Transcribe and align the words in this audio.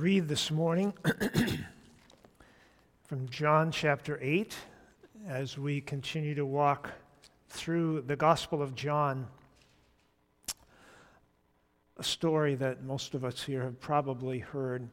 read 0.00 0.28
this 0.28 0.50
morning 0.50 0.94
from 3.04 3.28
John 3.28 3.70
chapter 3.70 4.18
8 4.22 4.56
as 5.28 5.58
we 5.58 5.82
continue 5.82 6.34
to 6.36 6.46
walk 6.46 6.90
through 7.50 8.00
the 8.06 8.16
Gospel 8.16 8.62
of 8.62 8.74
John, 8.74 9.26
a 11.98 12.02
story 12.02 12.54
that 12.54 12.82
most 12.82 13.12
of 13.12 13.26
us 13.26 13.42
here 13.42 13.62
have 13.62 13.78
probably 13.78 14.38
heard, 14.38 14.88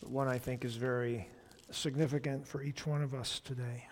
but 0.00 0.10
one 0.10 0.28
I 0.28 0.38
think 0.38 0.64
is 0.64 0.76
very 0.76 1.26
significant 1.72 2.46
for 2.46 2.62
each 2.62 2.86
one 2.86 3.02
of 3.02 3.14
us 3.14 3.40
today. 3.40 3.88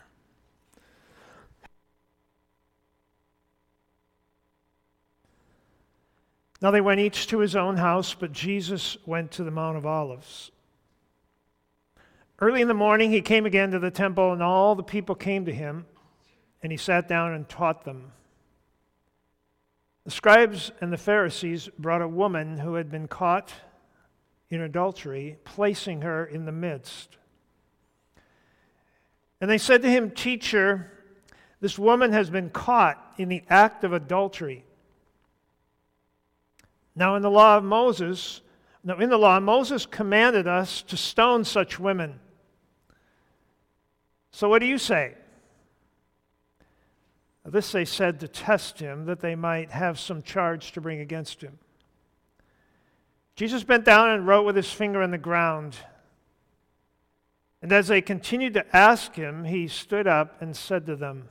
Now 6.62 6.70
they 6.70 6.80
went 6.80 7.00
each 7.00 7.26
to 7.28 7.38
his 7.38 7.56
own 7.56 7.76
house, 7.76 8.14
but 8.14 8.32
Jesus 8.32 8.98
went 9.06 9.30
to 9.32 9.44
the 9.44 9.50
Mount 9.50 9.78
of 9.78 9.86
Olives. 9.86 10.50
Early 12.38 12.60
in 12.60 12.68
the 12.68 12.74
morning, 12.74 13.10
he 13.10 13.22
came 13.22 13.46
again 13.46 13.70
to 13.70 13.78
the 13.78 13.90
temple, 13.90 14.32
and 14.32 14.42
all 14.42 14.74
the 14.74 14.82
people 14.82 15.14
came 15.14 15.44
to 15.46 15.52
him, 15.52 15.86
and 16.62 16.70
he 16.70 16.78
sat 16.78 17.08
down 17.08 17.32
and 17.32 17.48
taught 17.48 17.84
them. 17.84 18.12
The 20.04 20.10
scribes 20.10 20.72
and 20.80 20.92
the 20.92 20.98
Pharisees 20.98 21.68
brought 21.78 22.02
a 22.02 22.08
woman 22.08 22.58
who 22.58 22.74
had 22.74 22.90
been 22.90 23.08
caught 23.08 23.52
in 24.48 24.60
adultery, 24.60 25.38
placing 25.44 26.02
her 26.02 26.24
in 26.24 26.44
the 26.44 26.52
midst. 26.52 27.16
And 29.40 29.50
they 29.50 29.58
said 29.58 29.82
to 29.82 29.90
him, 29.90 30.10
Teacher, 30.10 30.90
this 31.60 31.78
woman 31.78 32.12
has 32.12 32.30
been 32.30 32.50
caught 32.50 33.14
in 33.16 33.28
the 33.28 33.44
act 33.48 33.84
of 33.84 33.92
adultery. 33.92 34.64
Now, 37.00 37.16
in 37.16 37.22
the 37.22 37.30
law 37.30 37.56
of 37.56 37.64
Moses, 37.64 38.42
now 38.84 38.98
in 38.98 39.08
the 39.08 39.16
law, 39.16 39.40
Moses 39.40 39.86
commanded 39.86 40.46
us 40.46 40.82
to 40.82 40.98
stone 40.98 41.44
such 41.44 41.80
women. 41.80 42.20
So, 44.32 44.50
what 44.50 44.58
do 44.58 44.66
you 44.66 44.76
say? 44.76 45.14
This 47.46 47.72
they 47.72 47.86
said 47.86 48.20
to 48.20 48.28
test 48.28 48.80
him, 48.80 49.06
that 49.06 49.20
they 49.20 49.34
might 49.34 49.70
have 49.70 49.98
some 49.98 50.20
charge 50.20 50.72
to 50.72 50.82
bring 50.82 51.00
against 51.00 51.40
him. 51.40 51.58
Jesus 53.34 53.64
bent 53.64 53.86
down 53.86 54.10
and 54.10 54.26
wrote 54.26 54.44
with 54.44 54.56
his 54.56 54.70
finger 54.70 55.00
on 55.00 55.10
the 55.10 55.16
ground. 55.16 55.78
And 57.62 57.72
as 57.72 57.88
they 57.88 58.02
continued 58.02 58.52
to 58.52 58.76
ask 58.76 59.14
him, 59.14 59.44
he 59.44 59.68
stood 59.68 60.06
up 60.06 60.42
and 60.42 60.54
said 60.54 60.84
to 60.84 60.96
them, 60.96 61.30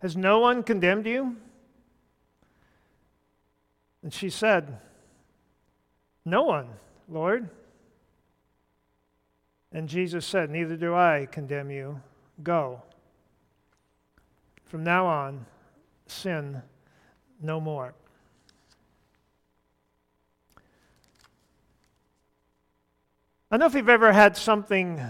Has 0.00 0.16
no 0.16 0.40
one 0.40 0.62
condemned 0.62 1.06
you? 1.06 1.36
And 4.02 4.12
she 4.12 4.30
said, 4.30 4.78
No 6.24 6.44
one, 6.44 6.68
Lord. 7.08 7.50
And 9.72 9.88
Jesus 9.88 10.24
said, 10.24 10.50
Neither 10.50 10.76
do 10.76 10.94
I 10.94 11.26
condemn 11.30 11.70
you. 11.70 12.00
Go. 12.42 12.82
From 14.66 14.84
now 14.84 15.06
on, 15.06 15.46
sin 16.06 16.62
no 17.40 17.60
more. 17.60 17.94
I 23.50 23.56
don't 23.56 23.60
know 23.60 23.66
if 23.66 23.74
you've 23.74 23.88
ever 23.88 24.12
had 24.12 24.36
something 24.36 25.00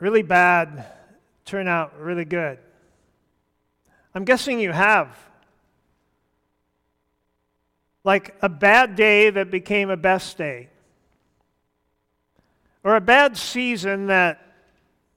really 0.00 0.22
bad 0.22 0.86
turn 1.44 1.68
out 1.68 1.98
really 2.00 2.24
good. 2.24 2.58
I'm 4.16 4.24
guessing 4.24 4.58
you 4.58 4.72
have. 4.72 5.14
Like 8.02 8.34
a 8.40 8.48
bad 8.48 8.96
day 8.96 9.28
that 9.28 9.50
became 9.50 9.90
a 9.90 9.96
best 9.96 10.38
day, 10.38 10.70
or 12.82 12.96
a 12.96 13.00
bad 13.00 13.36
season 13.36 14.06
that 14.06 14.40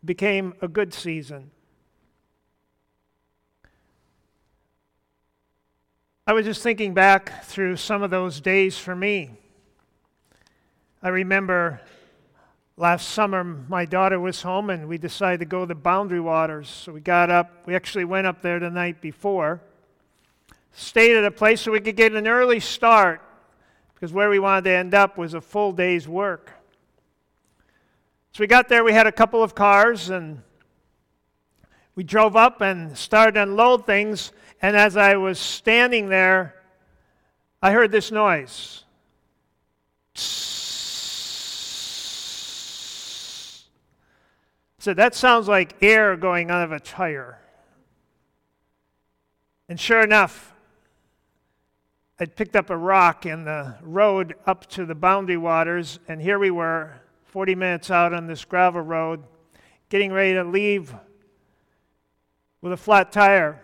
became 0.04 0.54
a 0.62 0.68
good 0.68 0.94
season. 0.94 1.52
I 6.28 6.34
was 6.34 6.46
just 6.46 6.62
thinking 6.62 6.94
back 6.94 7.46
through 7.46 7.78
some 7.78 8.04
of 8.04 8.10
those 8.10 8.42
days 8.42 8.78
for 8.78 8.98
me. 8.98 9.32
I 11.02 11.08
remember 11.08 11.80
Last 12.80 13.10
summer, 13.10 13.44
my 13.44 13.84
daughter 13.84 14.22
was 14.22 14.42
home 14.42 14.70
and 14.70 14.88
we 14.88 14.98
decided 14.98 15.42
to 15.42 15.46
go 15.46 15.60
to 15.60 15.66
the 15.66 15.76
Boundary 15.76 16.22
Waters. 16.22 16.70
So 16.70 16.94
we 16.94 17.02
got 17.02 17.30
up. 17.30 17.52
We 17.66 17.76
actually 17.76 18.06
went 18.06 18.26
up 18.26 18.42
there 18.42 18.58
the 18.58 18.70
night 18.70 19.02
before. 19.02 19.60
Stayed 20.72 21.18
at 21.18 21.26
a 21.26 21.32
place 21.32 21.60
so 21.60 21.74
we 21.74 21.82
could 21.82 21.98
get 21.98 22.14
an 22.14 22.26
early 22.26 22.62
start 22.62 23.22
because 23.94 24.14
where 24.14 24.30
we 24.30 24.40
wanted 24.40 24.64
to 24.64 24.70
end 24.70 24.94
up 24.94 25.18
was 25.18 25.34
a 25.34 25.42
full 25.42 25.74
day's 25.74 26.08
work. 26.08 26.54
So 28.32 28.40
we 28.40 28.48
got 28.48 28.70
there, 28.70 28.86
we 28.86 28.94
had 28.94 29.08
a 29.08 29.12
couple 29.12 29.44
of 29.44 29.54
cars 29.54 30.10
and 30.10 30.42
we 31.96 32.06
drove 32.06 32.38
up 32.38 32.62
and 32.62 32.98
started 32.98 33.34
to 33.34 33.44
unload 33.44 33.86
things. 33.86 34.32
And 34.62 34.78
as 34.78 34.96
I 34.96 35.18
was 35.18 35.38
standing 35.38 36.08
there, 36.08 36.56
I 37.62 37.74
heard 37.74 37.92
this 37.92 38.10
noise. 38.10 38.86
Said, 44.80 44.98
That 44.98 45.14
sounds 45.14 45.48
like 45.48 45.76
air 45.82 46.18
going 46.18 46.50
out 46.50 46.64
of 46.64 46.72
a 46.72 46.80
tire. 46.80 47.40
And 49.68 49.80
sure 49.80 50.02
enough, 50.02 50.54
I'd 52.20 52.36
picked 52.36 52.56
up 52.56 52.70
a 52.70 52.76
rock 52.76 53.26
in 53.26 53.46
the 53.46 53.76
road 53.82 54.36
up 54.46 54.68
to 54.72 54.86
the 54.86 54.96
boundary 54.96 55.38
waters, 55.38 56.00
and 56.08 56.22
here 56.22 56.40
we 56.40 56.52
were, 56.52 57.00
40 57.26 57.56
minutes 57.56 57.92
out 57.92 58.14
on 58.14 58.28
this 58.28 58.44
gravel 58.44 58.82
road, 58.82 59.24
getting 59.90 60.12
ready 60.12 60.34
to 60.34 60.44
leave 60.44 60.94
with 62.62 62.74
a 62.74 62.78
flat 62.78 63.12
tire. 63.12 63.62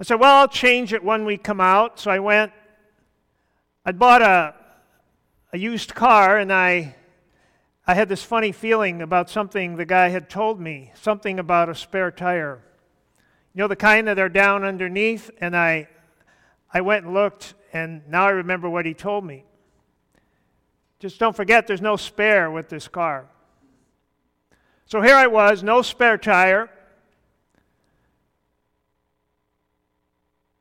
I 0.00 0.02
said, 0.02 0.18
Well, 0.18 0.34
I'll 0.34 0.48
change 0.48 0.92
it 0.92 1.04
when 1.04 1.24
we 1.24 1.36
come 1.36 1.60
out. 1.60 2.00
So 2.00 2.10
I 2.10 2.18
went. 2.18 2.52
I'd 3.84 3.98
bought 3.98 4.22
a, 4.22 4.54
a 5.52 5.58
used 5.58 5.94
car, 5.94 6.38
and 6.38 6.52
I 6.52 6.95
I 7.88 7.94
had 7.94 8.08
this 8.08 8.24
funny 8.24 8.50
feeling 8.50 9.00
about 9.00 9.30
something 9.30 9.76
the 9.76 9.84
guy 9.84 10.08
had 10.08 10.28
told 10.28 10.60
me, 10.60 10.90
something 11.00 11.38
about 11.38 11.68
a 11.68 11.74
spare 11.74 12.10
tire. 12.10 12.60
You 13.54 13.60
know, 13.60 13.68
the 13.68 13.76
kind 13.76 14.08
that 14.08 14.18
are 14.18 14.28
down 14.28 14.64
underneath, 14.64 15.30
and 15.40 15.56
I, 15.56 15.88
I 16.74 16.80
went 16.80 17.04
and 17.04 17.14
looked, 17.14 17.54
and 17.72 18.02
now 18.08 18.26
I 18.26 18.30
remember 18.30 18.68
what 18.68 18.86
he 18.86 18.94
told 18.94 19.24
me. 19.24 19.44
Just 20.98 21.20
don't 21.20 21.36
forget 21.36 21.68
there's 21.68 21.80
no 21.80 21.96
spare 21.96 22.50
with 22.50 22.68
this 22.68 22.88
car. 22.88 23.28
So 24.86 25.00
here 25.00 25.14
I 25.14 25.28
was, 25.28 25.62
no 25.62 25.80
spare 25.82 26.18
tire. 26.18 26.68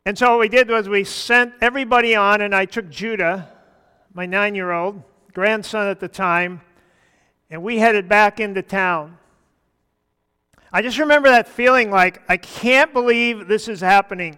And 0.05 0.15
so 0.15 0.31
what 0.31 0.41
we 0.41 0.49
did 0.49 0.69
was 0.69 0.87
we 0.87 1.03
sent 1.03 1.53
everybody 1.59 2.15
on, 2.15 2.41
and 2.41 2.53
I 2.53 2.65
took 2.65 2.87
Judah, 2.87 3.49
my 4.13 4.27
nine 4.27 4.53
year 4.53 4.71
old 4.71 5.01
grandson 5.33 5.87
at 5.87 5.99
the 5.99 6.07
time, 6.07 6.61
and 7.55 7.63
we 7.63 7.77
headed 7.77 8.09
back 8.09 8.41
into 8.41 8.61
town. 8.61 9.17
I 10.73 10.81
just 10.81 10.97
remember 10.97 11.29
that 11.29 11.47
feeling 11.47 11.89
like, 11.89 12.21
I 12.27 12.35
can't 12.35 12.91
believe 12.91 13.47
this 13.47 13.69
is 13.69 13.79
happening. 13.79 14.37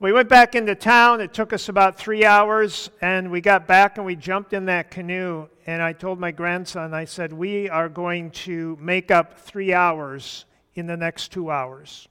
We 0.00 0.12
went 0.12 0.28
back 0.28 0.56
into 0.56 0.74
town. 0.74 1.20
It 1.20 1.32
took 1.32 1.52
us 1.52 1.68
about 1.68 1.96
three 1.96 2.24
hours, 2.24 2.90
and 3.00 3.30
we 3.30 3.40
got 3.40 3.68
back 3.68 3.96
and 3.96 4.04
we 4.04 4.16
jumped 4.16 4.54
in 4.54 4.64
that 4.64 4.90
canoe. 4.90 5.46
And 5.68 5.80
I 5.80 5.92
told 5.92 6.18
my 6.18 6.32
grandson, 6.32 6.92
I 6.92 7.04
said, 7.04 7.32
We 7.32 7.68
are 7.68 7.88
going 7.88 8.32
to 8.32 8.76
make 8.80 9.12
up 9.12 9.38
three 9.38 9.72
hours 9.72 10.46
in 10.74 10.88
the 10.88 10.96
next 10.96 11.30
two 11.30 11.48
hours. 11.48 12.08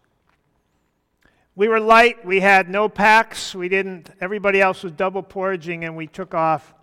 We 1.58 1.68
were 1.68 1.82
light. 1.82 2.26
We 2.26 2.40
had 2.40 2.70
no 2.70 2.88
packs. 2.88 3.54
We 3.54 3.68
didn't, 3.68 4.12
everybody 4.22 4.62
else 4.62 4.82
was 4.84 4.94
double 4.94 5.24
portaging, 5.24 5.84
and 5.84 5.98
we 5.98 6.08
took 6.08 6.34
off. 6.34 6.74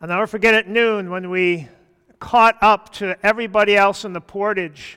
I'll 0.00 0.08
never 0.08 0.28
forget 0.28 0.54
at 0.54 0.68
noon 0.68 1.10
when 1.10 1.28
we 1.28 1.66
caught 2.20 2.56
up 2.62 2.92
to 2.94 3.16
everybody 3.26 3.76
else 3.76 4.04
in 4.04 4.12
the 4.12 4.20
portage. 4.20 4.96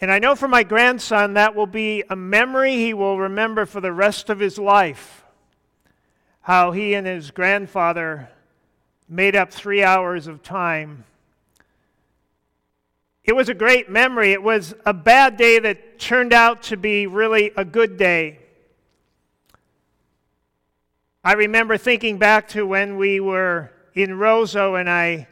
And 0.00 0.12
I 0.12 0.20
know 0.20 0.36
for 0.36 0.46
my 0.46 0.62
grandson, 0.62 1.34
that 1.34 1.56
will 1.56 1.66
be 1.66 2.04
a 2.08 2.14
memory 2.14 2.76
he 2.76 2.94
will 2.94 3.18
remember 3.18 3.66
for 3.66 3.80
the 3.80 3.92
rest 3.92 4.30
of 4.30 4.38
his 4.38 4.58
life. 4.58 5.24
How 6.42 6.70
he 6.70 6.94
and 6.94 7.04
his 7.04 7.32
grandfather 7.32 8.28
made 9.08 9.34
up 9.34 9.52
three 9.52 9.82
hours 9.82 10.28
of 10.28 10.44
time. 10.44 11.04
It 13.24 13.32
was 13.32 13.48
a 13.48 13.54
great 13.54 13.90
memory. 13.90 14.32
It 14.32 14.42
was 14.42 14.72
a 14.86 14.94
bad 14.94 15.36
day 15.36 15.58
that 15.58 15.98
turned 15.98 16.32
out 16.32 16.62
to 16.64 16.76
be 16.76 17.08
really 17.08 17.50
a 17.56 17.64
good 17.64 17.96
day. 17.96 18.38
I 21.24 21.34
remember 21.34 21.76
thinking 21.76 22.18
back 22.18 22.48
to 22.48 22.66
when 22.66 22.96
we 22.96 23.20
were 23.20 23.70
in 23.94 24.18
Roseau 24.18 24.74
and 24.74 24.90
I 24.90 25.28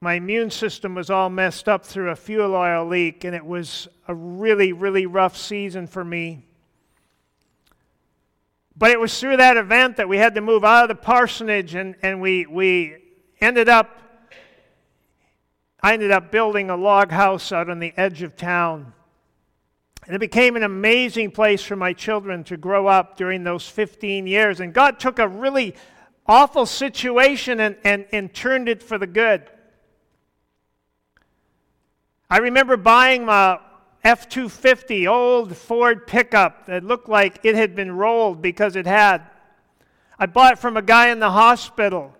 my 0.00 0.14
immune 0.14 0.50
system 0.50 0.94
was 0.94 1.10
all 1.10 1.30
messed 1.30 1.68
up 1.68 1.84
through 1.84 2.10
a 2.10 2.16
fuel 2.16 2.54
oil 2.54 2.86
leak, 2.86 3.24
and 3.24 3.34
it 3.34 3.44
was 3.44 3.88
a 4.06 4.14
really, 4.14 4.72
really 4.72 5.06
rough 5.06 5.36
season 5.36 5.86
for 5.86 6.04
me. 6.04 6.44
But 8.76 8.90
it 8.90 9.00
was 9.00 9.18
through 9.18 9.38
that 9.38 9.56
event 9.56 9.96
that 9.96 10.08
we 10.08 10.18
had 10.18 10.34
to 10.34 10.42
move 10.42 10.64
out 10.64 10.84
of 10.84 10.88
the 10.88 11.02
parsonage, 11.02 11.74
and, 11.74 11.96
and 12.02 12.20
we, 12.20 12.44
we 12.44 12.98
ended 13.40 13.70
up, 13.70 13.98
I 15.82 15.94
ended 15.94 16.10
up 16.10 16.30
building 16.30 16.68
a 16.68 16.76
log 16.76 17.10
house 17.10 17.50
out 17.50 17.70
on 17.70 17.78
the 17.78 17.94
edge 17.96 18.20
of 18.20 18.36
town. 18.36 18.92
And 20.06 20.14
it 20.14 20.20
became 20.20 20.54
an 20.54 20.62
amazing 20.62 21.32
place 21.32 21.62
for 21.62 21.74
my 21.74 21.92
children 21.92 22.44
to 22.44 22.56
grow 22.56 22.86
up 22.86 23.16
during 23.16 23.42
those 23.42 23.68
15 23.68 24.26
years. 24.26 24.60
And 24.60 24.72
God 24.72 25.00
took 25.00 25.18
a 25.18 25.26
really 25.26 25.74
awful 26.26 26.64
situation 26.64 27.58
and, 27.60 27.76
and, 27.82 28.06
and 28.12 28.32
turned 28.32 28.68
it 28.68 28.82
for 28.82 28.98
the 28.98 29.06
good. 29.06 29.42
I 32.30 32.38
remember 32.38 32.76
buying 32.76 33.24
my 33.24 33.58
F 34.04 34.28
250 34.28 35.08
old 35.08 35.56
Ford 35.56 36.06
pickup 36.06 36.66
that 36.66 36.84
looked 36.84 37.08
like 37.08 37.40
it 37.42 37.56
had 37.56 37.74
been 37.74 37.90
rolled 37.90 38.40
because 38.40 38.76
it 38.76 38.86
had. 38.86 39.22
I 40.18 40.26
bought 40.26 40.54
it 40.54 40.58
from 40.60 40.76
a 40.76 40.82
guy 40.82 41.08
in 41.08 41.18
the 41.18 41.30
hospital 41.32 42.14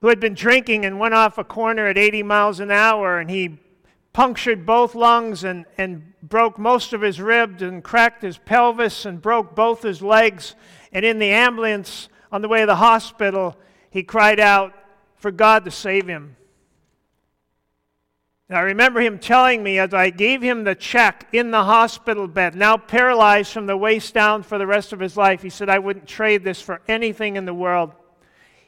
who 0.00 0.08
had 0.08 0.20
been 0.20 0.34
drinking 0.34 0.84
and 0.84 0.98
went 0.98 1.14
off 1.14 1.38
a 1.38 1.44
corner 1.44 1.86
at 1.86 1.98
80 1.98 2.22
miles 2.22 2.60
an 2.60 2.70
hour 2.70 3.18
and 3.18 3.30
he 3.30 3.58
punctured 4.12 4.66
both 4.66 4.94
lungs 4.94 5.44
and, 5.44 5.64
and 5.78 6.12
broke 6.22 6.58
most 6.58 6.92
of 6.92 7.00
his 7.00 7.20
ribs 7.20 7.62
and 7.62 7.82
cracked 7.82 8.22
his 8.22 8.38
pelvis 8.38 9.06
and 9.06 9.22
broke 9.22 9.54
both 9.54 9.82
his 9.82 10.02
legs. 10.02 10.54
And 10.92 11.04
in 11.04 11.18
the 11.18 11.30
ambulance 11.30 12.08
on 12.30 12.42
the 12.42 12.48
way 12.48 12.60
to 12.60 12.66
the 12.66 12.76
hospital, 12.76 13.56
he 13.90 14.02
cried 14.02 14.40
out 14.40 14.74
for 15.16 15.30
God 15.30 15.64
to 15.64 15.70
save 15.70 16.06
him. 16.06 16.36
And 18.48 18.58
I 18.58 18.62
remember 18.62 19.00
him 19.00 19.18
telling 19.18 19.62
me 19.62 19.78
as 19.78 19.94
I 19.94 20.10
gave 20.10 20.42
him 20.42 20.64
the 20.64 20.74
check 20.74 21.26
in 21.32 21.50
the 21.50 21.64
hospital 21.64 22.28
bed, 22.28 22.54
now 22.54 22.76
paralyzed 22.76 23.50
from 23.50 23.64
the 23.64 23.78
waist 23.78 24.12
down 24.12 24.42
for 24.42 24.58
the 24.58 24.66
rest 24.66 24.92
of 24.92 25.00
his 25.00 25.16
life, 25.16 25.42
he 25.42 25.48
said, 25.48 25.70
I 25.70 25.78
wouldn't 25.78 26.06
trade 26.06 26.44
this 26.44 26.60
for 26.60 26.82
anything 26.86 27.36
in 27.36 27.46
the 27.46 27.54
world. 27.54 27.92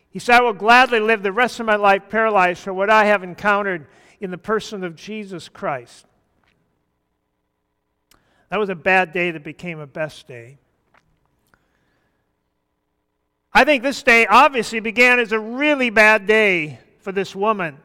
He 0.09 0.19
said, 0.21 0.37
I 0.37 0.43
will 0.43 0.55
gladly 0.55 1.01
live 1.01 1.23
the 1.23 1.33
rest 1.33 1.61
of 1.61 1.67
my 1.67 1.77
life 1.77 2.09
paralyzed 2.09 2.61
for 2.61 2.73
what 2.73 2.89
I 2.89 3.05
have 3.07 3.23
encountered 3.23 3.87
in 4.21 4.31
the 4.31 4.39
person 4.39 4.85
of 4.85 4.97
Jesus 4.97 5.49
Christ. 5.49 6.07
That 8.49 8.59
was 8.59 8.69
a 8.69 8.75
bad 8.75 9.13
day 9.13 9.31
that 9.31 9.43
became 9.43 9.81
a 9.81 9.87
best 9.87 10.29
day. 10.29 10.59
I 13.53 13.65
think 13.65 13.83
this 13.83 14.03
day 14.03 14.27
obviously 14.27 14.81
began 14.81 15.19
as 15.19 15.33
a 15.33 15.39
really 15.39 15.91
bad 15.91 16.27
day 16.27 16.81
for 16.99 17.13
this 17.13 17.35
woman. 17.35 17.79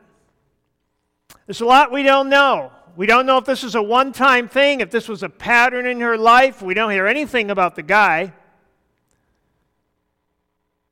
There's 1.46 1.62
a 1.62 1.66
lot 1.66 1.92
we 1.92 2.04
don't 2.04 2.30
know. 2.30 2.72
We 2.96 3.06
don't 3.06 3.26
know 3.26 3.38
if 3.38 3.46
this 3.46 3.64
is 3.64 3.76
a 3.76 3.82
one 3.82 4.12
time 4.12 4.48
thing, 4.48 4.82
if 4.82 4.92
this 4.92 5.08
was 5.08 5.24
a 5.24 5.30
pattern 5.30 5.86
in 5.86 6.00
her 6.02 6.18
life. 6.18 6.62
We 6.62 6.74
don't 6.74 6.92
hear 6.92 7.08
anything 7.08 7.52
about 7.52 7.76
the 7.76 7.84
guy. 7.84 8.34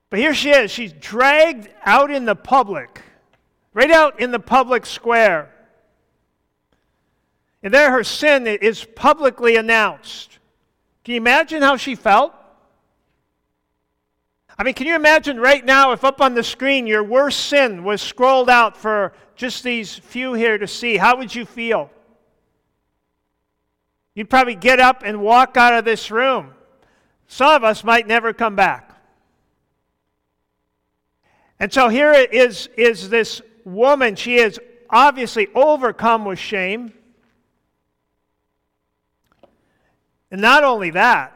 But 0.09 0.19
here 0.19 0.33
she 0.33 0.51
is. 0.51 0.71
She's 0.71 0.93
dragged 0.93 1.69
out 1.83 2.11
in 2.11 2.25
the 2.25 2.35
public, 2.35 3.01
right 3.77 3.91
out 3.91 4.19
in 4.19 4.31
the 4.31 4.39
public 4.39 4.87
square. 4.87 5.51
And 7.61 7.71
there 7.71 7.91
her 7.91 8.03
sin 8.03 8.47
is 8.47 8.83
publicly 8.83 9.55
announced. 9.55 10.39
Can 11.03 11.13
you 11.13 11.17
imagine 11.19 11.61
how 11.61 11.77
she 11.77 11.93
felt? 11.93 12.33
I 14.57 14.63
mean, 14.63 14.73
can 14.73 14.87
you 14.87 14.95
imagine 14.95 15.39
right 15.39 15.63
now 15.63 15.91
if 15.91 16.03
up 16.03 16.21
on 16.21 16.33
the 16.33 16.43
screen 16.43 16.87
your 16.87 17.03
worst 17.03 17.41
sin 17.41 17.83
was 17.83 18.01
scrolled 18.01 18.49
out 18.49 18.75
for 18.75 19.13
just 19.35 19.63
these 19.63 19.93
few 19.93 20.33
here 20.33 20.57
to 20.57 20.65
see? 20.65 20.97
How 20.97 21.15
would 21.17 21.35
you 21.35 21.45
feel? 21.45 21.91
You'd 24.15 24.31
probably 24.31 24.55
get 24.55 24.79
up 24.79 25.03
and 25.05 25.21
walk 25.21 25.55
out 25.55 25.75
of 25.75 25.85
this 25.85 26.09
room. 26.09 26.55
Some 27.27 27.53
of 27.53 27.63
us 27.63 27.83
might 27.83 28.07
never 28.07 28.33
come 28.33 28.55
back. 28.55 28.99
And 31.59 31.71
so 31.71 31.89
here 31.89 32.11
is, 32.13 32.69
is 32.75 33.09
this 33.09 33.39
woman. 33.67 34.15
She 34.15 34.37
is 34.37 34.59
obviously 34.89 35.47
overcome 35.53 36.25
with 36.25 36.39
shame. 36.39 36.93
And 40.31 40.41
not 40.41 40.63
only 40.63 40.91
that, 40.91 41.33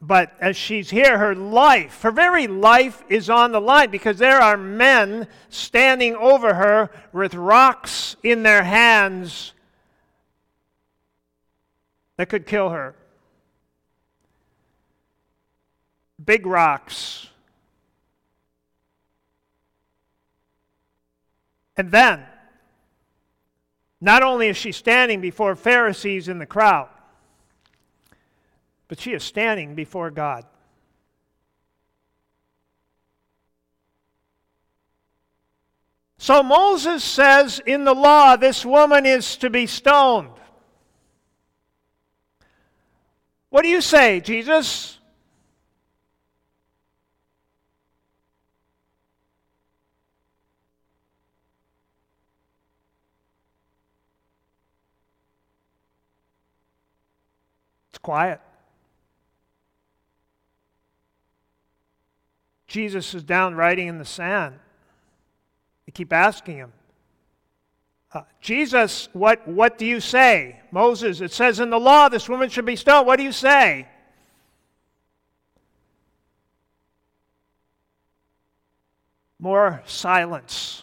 but 0.00 0.32
as 0.40 0.56
she's 0.56 0.90
here, 0.90 1.18
her 1.18 1.34
life, 1.34 2.02
her 2.02 2.10
very 2.10 2.46
life 2.46 3.02
is 3.08 3.28
on 3.30 3.52
the 3.52 3.60
line 3.60 3.90
because 3.90 4.18
there 4.18 4.40
are 4.40 4.56
men 4.56 5.26
standing 5.48 6.14
over 6.14 6.54
her 6.54 6.90
with 7.12 7.34
rocks 7.34 8.16
in 8.22 8.42
their 8.42 8.62
hands 8.62 9.54
that 12.16 12.28
could 12.28 12.46
kill 12.46 12.70
her. 12.70 12.94
Big 16.24 16.46
rocks. 16.46 17.27
And 21.78 21.92
then, 21.92 22.26
not 24.00 24.24
only 24.24 24.48
is 24.48 24.56
she 24.56 24.72
standing 24.72 25.20
before 25.20 25.54
Pharisees 25.54 26.28
in 26.28 26.38
the 26.38 26.46
crowd, 26.46 26.88
but 28.88 28.98
she 28.98 29.12
is 29.12 29.22
standing 29.22 29.76
before 29.76 30.10
God. 30.10 30.44
So 36.18 36.42
Moses 36.42 37.04
says 37.04 37.60
in 37.64 37.84
the 37.84 37.94
law, 37.94 38.34
this 38.34 38.66
woman 38.66 39.06
is 39.06 39.36
to 39.36 39.48
be 39.48 39.68
stoned. 39.68 40.32
What 43.50 43.62
do 43.62 43.68
you 43.68 43.80
say, 43.80 44.20
Jesus? 44.20 44.97
Quiet. 58.08 58.40
Jesus 62.66 63.12
is 63.12 63.22
down 63.22 63.54
writing 63.54 63.86
in 63.86 63.98
the 63.98 64.04
sand. 64.06 64.58
They 65.84 65.92
keep 65.92 66.10
asking 66.10 66.56
him, 66.56 66.72
uh, 68.14 68.22
Jesus, 68.40 69.10
what, 69.12 69.46
what 69.46 69.76
do 69.76 69.84
you 69.84 70.00
say? 70.00 70.58
Moses, 70.70 71.20
it 71.20 71.32
says 71.32 71.60
in 71.60 71.68
the 71.68 71.78
law 71.78 72.08
this 72.08 72.30
woman 72.30 72.48
should 72.48 72.64
be 72.64 72.76
stoned. 72.76 73.06
What 73.06 73.16
do 73.16 73.24
you 73.24 73.30
say? 73.30 73.86
More 79.38 79.82
silence. 79.84 80.82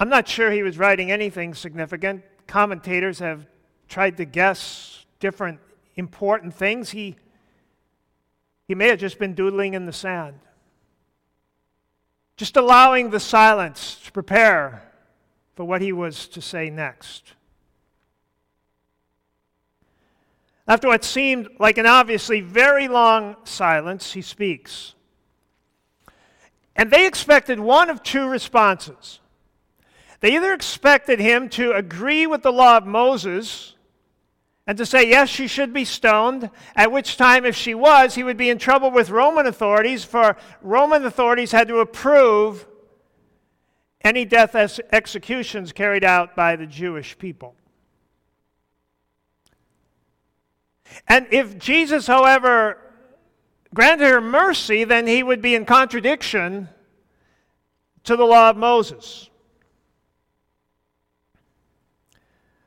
I'm 0.00 0.08
not 0.08 0.26
sure 0.26 0.50
he 0.50 0.62
was 0.62 0.78
writing 0.78 1.10
anything 1.12 1.52
significant. 1.52 2.24
Commentators 2.46 3.18
have 3.18 3.46
tried 3.86 4.16
to 4.16 4.24
guess 4.24 5.04
different 5.20 5.60
important 5.94 6.54
things, 6.54 6.90
he, 6.90 7.16
he 8.66 8.74
may 8.74 8.88
have 8.88 8.98
just 8.98 9.18
been 9.18 9.34
doodling 9.34 9.74
in 9.74 9.84
the 9.84 9.92
sand. 9.92 10.38
Just 12.38 12.56
allowing 12.56 13.10
the 13.10 13.20
silence 13.20 14.00
to 14.06 14.12
prepare 14.12 14.90
for 15.54 15.64
what 15.64 15.82
he 15.82 15.92
was 15.92 16.26
to 16.28 16.40
say 16.40 16.70
next. 16.70 17.34
After 20.66 20.88
what 20.88 21.04
seemed 21.04 21.48
like 21.58 21.76
an 21.76 21.84
obviously 21.84 22.40
very 22.40 22.88
long 22.88 23.36
silence, 23.44 24.14
he 24.14 24.22
speaks. 24.22 24.94
And 26.74 26.90
they 26.90 27.06
expected 27.06 27.60
one 27.60 27.90
of 27.90 28.02
two 28.02 28.26
responses. 28.26 29.20
They 30.20 30.36
either 30.36 30.52
expected 30.52 31.18
him 31.18 31.48
to 31.50 31.72
agree 31.72 32.26
with 32.26 32.42
the 32.42 32.52
law 32.52 32.76
of 32.76 32.86
Moses 32.86 33.74
and 34.66 34.76
to 34.78 34.86
say, 34.86 35.08
yes, 35.08 35.28
she 35.28 35.46
should 35.46 35.72
be 35.72 35.84
stoned, 35.84 36.50
at 36.76 36.92
which 36.92 37.16
time, 37.16 37.44
if 37.44 37.56
she 37.56 37.74
was, 37.74 38.14
he 38.14 38.22
would 38.22 38.36
be 38.36 38.50
in 38.50 38.58
trouble 38.58 38.90
with 38.90 39.10
Roman 39.10 39.46
authorities, 39.46 40.04
for 40.04 40.36
Roman 40.62 41.04
authorities 41.04 41.50
had 41.50 41.66
to 41.68 41.78
approve 41.78 42.66
any 44.02 44.24
death 44.24 44.54
executions 44.54 45.72
carried 45.72 46.04
out 46.04 46.36
by 46.36 46.56
the 46.56 46.66
Jewish 46.66 47.18
people. 47.18 47.56
And 51.08 51.26
if 51.30 51.58
Jesus, 51.58 52.06
however, 52.06 52.78
granted 53.74 54.08
her 54.08 54.20
mercy, 54.20 54.84
then 54.84 55.06
he 55.06 55.22
would 55.22 55.40
be 55.40 55.54
in 55.54 55.64
contradiction 55.64 56.68
to 58.04 58.16
the 58.16 58.24
law 58.24 58.50
of 58.50 58.56
Moses. 58.56 59.29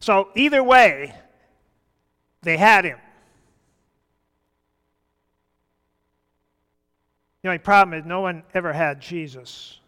So, 0.03 0.27
either 0.35 0.61
way, 0.61 1.15
they 2.41 2.57
had 2.57 2.83
him. 2.83 2.97
The 7.41 7.47
only 7.47 7.59
problem 7.59 7.97
is 7.97 8.05
no 8.05 8.19
one 8.19 8.43
ever 8.53 8.73
had 8.73 8.99
Jesus. 8.99 9.79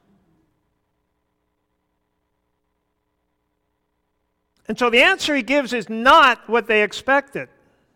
And 4.70 4.80
so 4.80 4.90
the 4.90 5.02
answer 5.02 5.36
he 5.36 5.44
gives 5.44 5.74
is 5.74 5.90
not 5.90 6.48
what 6.48 6.68
they 6.68 6.82
expected, 6.82 7.50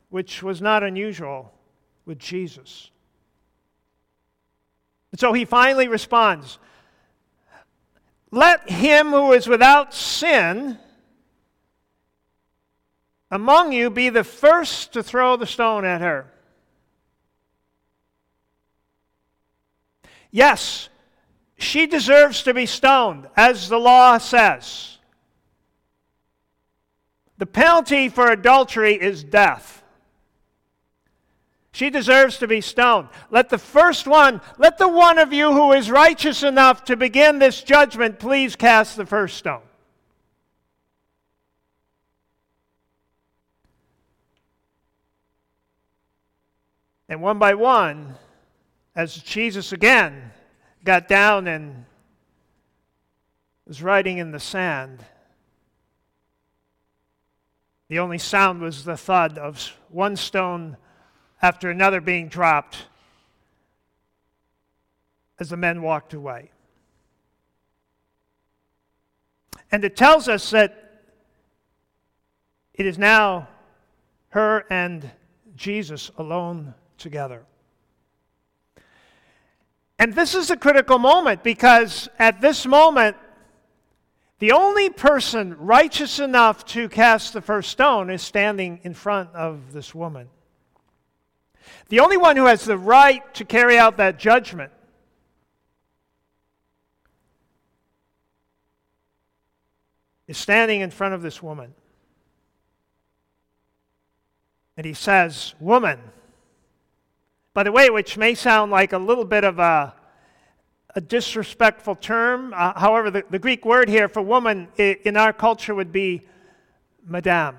which 0.09 0.43
was 0.43 0.61
not 0.61 0.83
unusual 0.83 1.53
with 2.05 2.19
Jesus. 2.19 2.91
And 5.13 5.21
so 5.21 5.31
he 5.31 5.45
finally 5.45 5.87
responds 5.87 6.59
Let 8.29 8.69
him 8.69 9.11
who 9.11 9.31
is 9.31 9.47
without 9.47 9.93
sin 9.93 10.79
among 13.31 13.71
you 13.71 13.89
be 13.89 14.09
the 14.09 14.23
first 14.23 14.93
to 14.93 15.03
throw 15.03 15.35
the 15.35 15.45
stone 15.45 15.85
at 15.85 16.01
her. 16.01 16.25
Yes, 20.31 20.89
she 21.57 21.87
deserves 21.87 22.43
to 22.43 22.53
be 22.53 22.65
stoned, 22.65 23.27
as 23.35 23.69
the 23.69 23.79
law 23.79 24.17
says. 24.17 24.97
The 27.37 27.45
penalty 27.45 28.09
for 28.09 28.29
adultery 28.29 28.93
is 28.93 29.23
death. 29.23 29.83
She 31.71 31.89
deserves 31.89 32.37
to 32.39 32.47
be 32.47 32.61
stoned. 32.61 33.07
Let 33.29 33.49
the 33.49 33.57
first 33.57 34.07
one, 34.07 34.41
let 34.57 34.77
the 34.77 34.87
one 34.87 35.17
of 35.17 35.31
you 35.31 35.53
who 35.53 35.71
is 35.71 35.89
righteous 35.89 36.43
enough 36.43 36.83
to 36.85 36.97
begin 36.97 37.39
this 37.39 37.61
judgment, 37.61 38.19
please 38.19 38.55
cast 38.55 38.97
the 38.97 39.05
first 39.05 39.37
stone. 39.37 39.61
And 47.09 47.23
one 47.23 47.39
by 47.39 47.55
one, 47.55 48.15
as 48.95 49.15
Jesus 49.15 49.71
again 49.71 50.31
got 50.85 51.07
down 51.07 51.47
and 51.47 51.85
was 53.67 53.81
writing 53.81 54.19
in 54.19 54.31
the 54.31 54.39
sand, 54.39 55.03
the 57.87 57.97
only 57.97 58.19
sound 58.19 58.61
was 58.61 58.85
the 58.85 58.95
thud 58.95 59.39
of 59.39 59.75
one 59.89 60.15
stone 60.15 60.77
after 61.41 61.71
another 61.71 61.99
being 61.99 62.27
dropped 62.27 62.85
as 65.39 65.49
the 65.49 65.57
men 65.57 65.81
walked 65.81 66.13
away. 66.13 66.51
And 69.71 69.83
it 69.83 69.95
tells 69.95 70.27
us 70.27 70.51
that 70.51 71.01
it 72.75 72.85
is 72.85 72.99
now 72.99 73.47
her 74.29 74.65
and 74.69 75.09
Jesus 75.55 76.11
alone 76.17 76.75
together. 76.99 77.43
And 79.97 80.13
this 80.13 80.35
is 80.35 80.49
a 80.49 80.57
critical 80.57 80.99
moment 80.99 81.43
because 81.43 82.07
at 82.19 82.39
this 82.39 82.65
moment, 82.65 83.17
the 84.39 84.53
only 84.53 84.89
person 84.89 85.57
righteous 85.57 86.19
enough 86.19 86.63
to 86.67 86.87
cast 86.87 87.33
the 87.33 87.41
first 87.41 87.69
stone 87.69 88.09
is 88.09 88.21
standing 88.21 88.79
in 88.83 88.93
front 88.93 89.29
of 89.35 89.73
this 89.73 89.93
woman. 89.93 90.29
The 91.89 91.99
only 91.99 92.15
one 92.15 92.37
who 92.37 92.45
has 92.45 92.63
the 92.63 92.77
right 92.77 93.21
to 93.33 93.43
carry 93.43 93.77
out 93.77 93.97
that 93.97 94.17
judgment 94.17 94.71
is 100.27 100.37
standing 100.37 100.79
in 100.79 100.91
front 100.91 101.13
of 101.13 101.21
this 101.21 101.43
woman. 101.43 101.73
And 104.77 104.85
he 104.85 104.93
says, 104.93 105.55
Woman, 105.59 105.99
by 107.53 107.63
the 107.63 107.71
way, 107.71 107.89
which 107.89 108.17
may 108.17 108.35
sound 108.35 108.71
like 108.71 108.93
a 108.93 108.97
little 108.97 109.25
bit 109.25 109.43
of 109.43 109.59
a 109.59 109.93
a 110.95 111.01
disrespectful 111.01 111.95
term. 111.95 112.53
Uh, 112.55 112.77
however, 112.77 113.11
the, 113.11 113.23
the, 113.29 113.39
Greek 113.39 113.63
word 113.65 113.89
here 113.89 114.09
for 114.09 114.21
woman 114.21 114.67
in 114.77 115.17
our 115.17 115.31
culture 115.31 115.75
would 115.75 115.91
be 115.91 116.21
madame. 117.05 117.57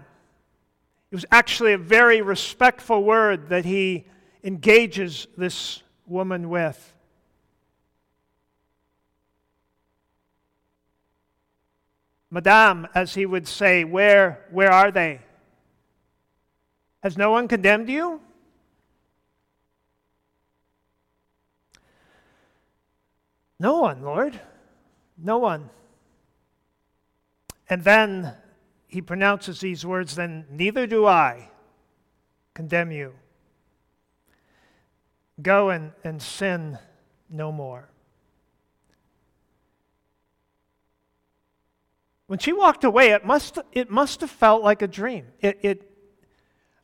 It 1.11 1.15
was 1.15 1.25
actually 1.31 1.73
a 1.73 1.79
very 1.79 2.23
respectful 2.23 3.03
word 3.03 3.49
that 3.49 3.65
he 3.65 4.05
engages 4.43 5.27
this 5.37 5.83
woman 6.07 6.49
with. 6.49 6.93
Madame, 12.31 12.87
as 12.95 13.15
he 13.15 13.27
would 13.27 13.49
say, 13.49 13.83
where, 13.83 14.47
where 14.51 14.71
are 14.71 14.91
they? 14.93 15.21
Has 17.03 17.17
no 17.17 17.33
one 17.33 17.49
condemned 17.49 17.89
you? 17.89 18.21
No 23.61 23.79
one, 23.79 24.03
Lord. 24.03 24.41
No 25.19 25.37
one. 25.37 25.69
And 27.69 27.85
then 27.85 28.35
he 28.89 29.03
pronounces 29.03 29.61
these 29.61 29.85
words 29.85 30.17
then, 30.17 30.47
neither 30.51 30.87
do 30.87 31.07
I 31.07 31.51
condemn 32.55 32.91
you. 32.91 33.13
Go 35.41 35.69
and, 35.69 35.93
and 36.03 36.21
sin 36.21 36.79
no 37.29 37.53
more. 37.53 37.91
When 42.29 42.39
she 42.39 42.53
walked 42.53 42.85
away, 42.85 43.11
it 43.11 43.27
must, 43.27 43.59
it 43.73 43.91
must 43.91 44.23
have 44.23 44.31
felt 44.31 44.63
like 44.63 44.81
a 44.81 44.89
dream. 44.89 45.27
It, 45.41 45.59
it, 45.63 45.90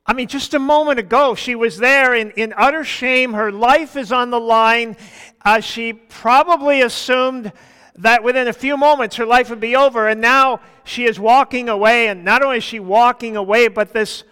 I 0.08 0.12
mean, 0.12 0.28
just 0.28 0.54
a 0.54 0.60
moment 0.60 1.00
ago, 1.00 1.34
she 1.34 1.56
was 1.56 1.78
there 1.78 2.14
in, 2.14 2.30
in 2.32 2.54
utter 2.56 2.84
shame. 2.84 3.32
Her 3.32 3.50
life 3.50 3.96
is 3.96 4.12
on 4.12 4.30
the 4.30 4.38
line. 4.38 4.96
Uh, 5.44 5.58
she 5.58 5.92
probably 5.92 6.82
assumed 6.82 7.52
that 7.96 8.22
within 8.22 8.46
a 8.46 8.52
few 8.52 8.76
moments 8.76 9.16
her 9.16 9.26
life 9.26 9.50
would 9.50 9.58
be 9.58 9.74
over. 9.74 10.06
And 10.06 10.20
now 10.20 10.60
she 10.84 11.06
is 11.06 11.18
walking 11.18 11.68
away. 11.68 12.06
And 12.06 12.24
not 12.24 12.42
only 12.42 12.58
is 12.58 12.64
she 12.64 12.78
walking 12.78 13.36
away, 13.36 13.66
but 13.66 13.92
this, 13.92 14.22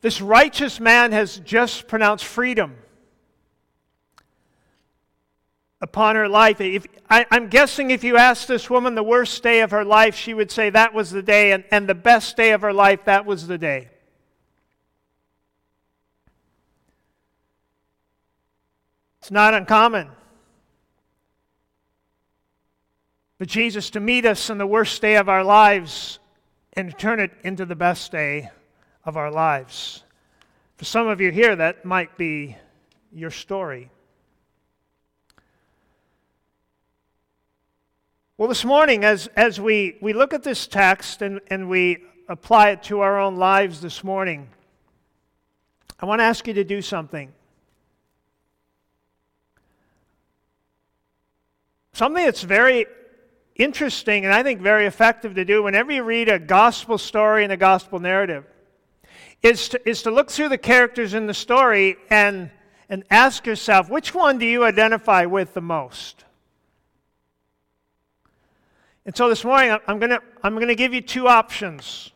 this 0.00 0.22
righteous 0.22 0.80
man 0.80 1.12
has 1.12 1.36
just 1.38 1.86
pronounced 1.86 2.24
freedom 2.24 2.74
upon 5.82 6.16
her 6.16 6.30
life. 6.30 6.62
If, 6.62 6.86
I, 7.10 7.26
am 7.30 7.48
guessing 7.48 7.90
if 7.90 8.04
you 8.04 8.16
asked 8.16 8.48
this 8.48 8.70
woman 8.70 8.94
the 8.94 9.02
worst 9.02 9.42
day 9.42 9.60
of 9.60 9.70
her 9.72 9.84
life, 9.84 10.16
she 10.16 10.32
would 10.32 10.50
say 10.50 10.70
that 10.70 10.94
was 10.94 11.10
the 11.10 11.22
day. 11.22 11.52
And, 11.52 11.64
and 11.70 11.86
the 11.86 11.94
best 11.94 12.38
day 12.38 12.52
of 12.52 12.62
her 12.62 12.72
life, 12.72 13.04
that 13.04 13.26
was 13.26 13.46
the 13.46 13.58
day. 13.58 13.90
It's 19.24 19.30
not 19.30 19.54
uncommon 19.54 20.10
for 23.38 23.46
Jesus 23.46 23.88
to 23.88 24.00
meet 24.00 24.26
us 24.26 24.50
in 24.50 24.58
the 24.58 24.66
worst 24.66 25.00
day 25.00 25.16
of 25.16 25.30
our 25.30 25.42
lives 25.42 26.18
and 26.74 26.98
turn 26.98 27.20
it 27.20 27.30
into 27.42 27.64
the 27.64 27.74
best 27.74 28.12
day 28.12 28.50
of 29.02 29.16
our 29.16 29.30
lives. 29.30 30.02
For 30.76 30.84
some 30.84 31.08
of 31.08 31.22
you 31.22 31.32
here, 31.32 31.56
that 31.56 31.86
might 31.86 32.18
be 32.18 32.58
your 33.14 33.30
story. 33.30 33.90
Well, 38.36 38.48
this 38.50 38.66
morning, 38.66 39.06
as, 39.06 39.28
as 39.36 39.58
we, 39.58 39.96
we 40.02 40.12
look 40.12 40.34
at 40.34 40.42
this 40.42 40.66
text 40.66 41.22
and, 41.22 41.40
and 41.46 41.70
we 41.70 42.04
apply 42.28 42.72
it 42.72 42.82
to 42.82 43.00
our 43.00 43.18
own 43.18 43.36
lives 43.36 43.80
this 43.80 44.04
morning, 44.04 44.50
I 45.98 46.04
want 46.04 46.18
to 46.18 46.24
ask 46.24 46.46
you 46.46 46.52
to 46.52 46.64
do 46.64 46.82
something. 46.82 47.32
Something 51.94 52.24
that's 52.24 52.42
very 52.42 52.86
interesting 53.54 54.24
and 54.24 54.34
I 54.34 54.42
think 54.42 54.60
very 54.60 54.86
effective 54.86 55.36
to 55.36 55.44
do 55.44 55.62
whenever 55.62 55.92
you 55.92 56.02
read 56.02 56.28
a 56.28 56.40
gospel 56.40 56.98
story 56.98 57.44
and 57.44 57.52
a 57.52 57.56
gospel 57.56 58.00
narrative 58.00 58.44
is 59.44 59.68
to, 59.68 59.88
is 59.88 60.02
to 60.02 60.10
look 60.10 60.28
through 60.28 60.48
the 60.48 60.58
characters 60.58 61.14
in 61.14 61.28
the 61.28 61.34
story 61.34 61.96
and, 62.10 62.50
and 62.88 63.04
ask 63.10 63.46
yourself, 63.46 63.88
which 63.88 64.12
one 64.12 64.38
do 64.38 64.44
you 64.44 64.64
identify 64.64 65.24
with 65.24 65.54
the 65.54 65.60
most? 65.60 66.24
And 69.06 69.16
so 69.16 69.28
this 69.28 69.44
morning, 69.44 69.78
I'm 69.86 70.00
going 70.00 70.10
to 70.10 70.20
I'm 70.42 70.54
going 70.56 70.68
to 70.68 70.74
give 70.74 70.94
you 70.94 71.00
two 71.00 71.28
options. 71.28 72.10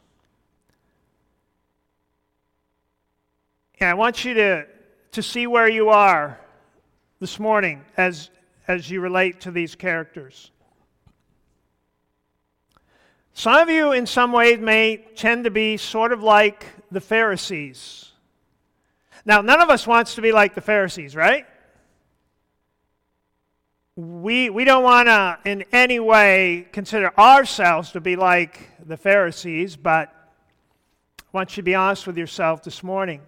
And 3.78 3.90
I 3.90 3.94
want 3.94 4.24
you 4.24 4.34
to, 4.34 4.66
to 5.12 5.22
see 5.22 5.46
where 5.46 5.68
you 5.68 5.90
are 5.90 6.40
this 7.20 7.38
morning 7.38 7.84
as, 7.96 8.30
as 8.68 8.90
you 8.90 9.00
relate 9.00 9.40
to 9.40 9.50
these 9.50 9.74
characters. 9.74 10.50
Some 13.32 13.56
of 13.56 13.70
you, 13.70 13.92
in 13.92 14.06
some 14.06 14.30
ways, 14.30 14.58
may 14.58 14.98
tend 15.16 15.44
to 15.44 15.50
be 15.50 15.78
sort 15.78 16.12
of 16.12 16.22
like 16.22 16.66
the 16.90 17.00
Pharisees. 17.00 18.12
Now, 19.24 19.40
none 19.40 19.60
of 19.60 19.70
us 19.70 19.86
wants 19.86 20.16
to 20.16 20.22
be 20.22 20.32
like 20.32 20.54
the 20.54 20.60
Pharisees, 20.60 21.16
right? 21.16 21.46
We, 23.96 24.50
we 24.50 24.64
don't 24.64 24.82
want 24.82 25.08
to 25.08 25.38
in 25.44 25.64
any 25.72 25.98
way 25.98 26.68
consider 26.72 27.18
ourselves 27.18 27.92
to 27.92 28.00
be 28.00 28.16
like 28.16 28.70
the 28.86 28.96
Pharisees, 28.96 29.76
but 29.76 30.12
I 31.18 31.24
want 31.32 31.52
you 31.52 31.62
to 31.62 31.64
be 31.64 31.74
honest 31.74 32.06
with 32.06 32.18
yourself 32.18 32.62
this 32.62 32.82
morning. 32.82 33.22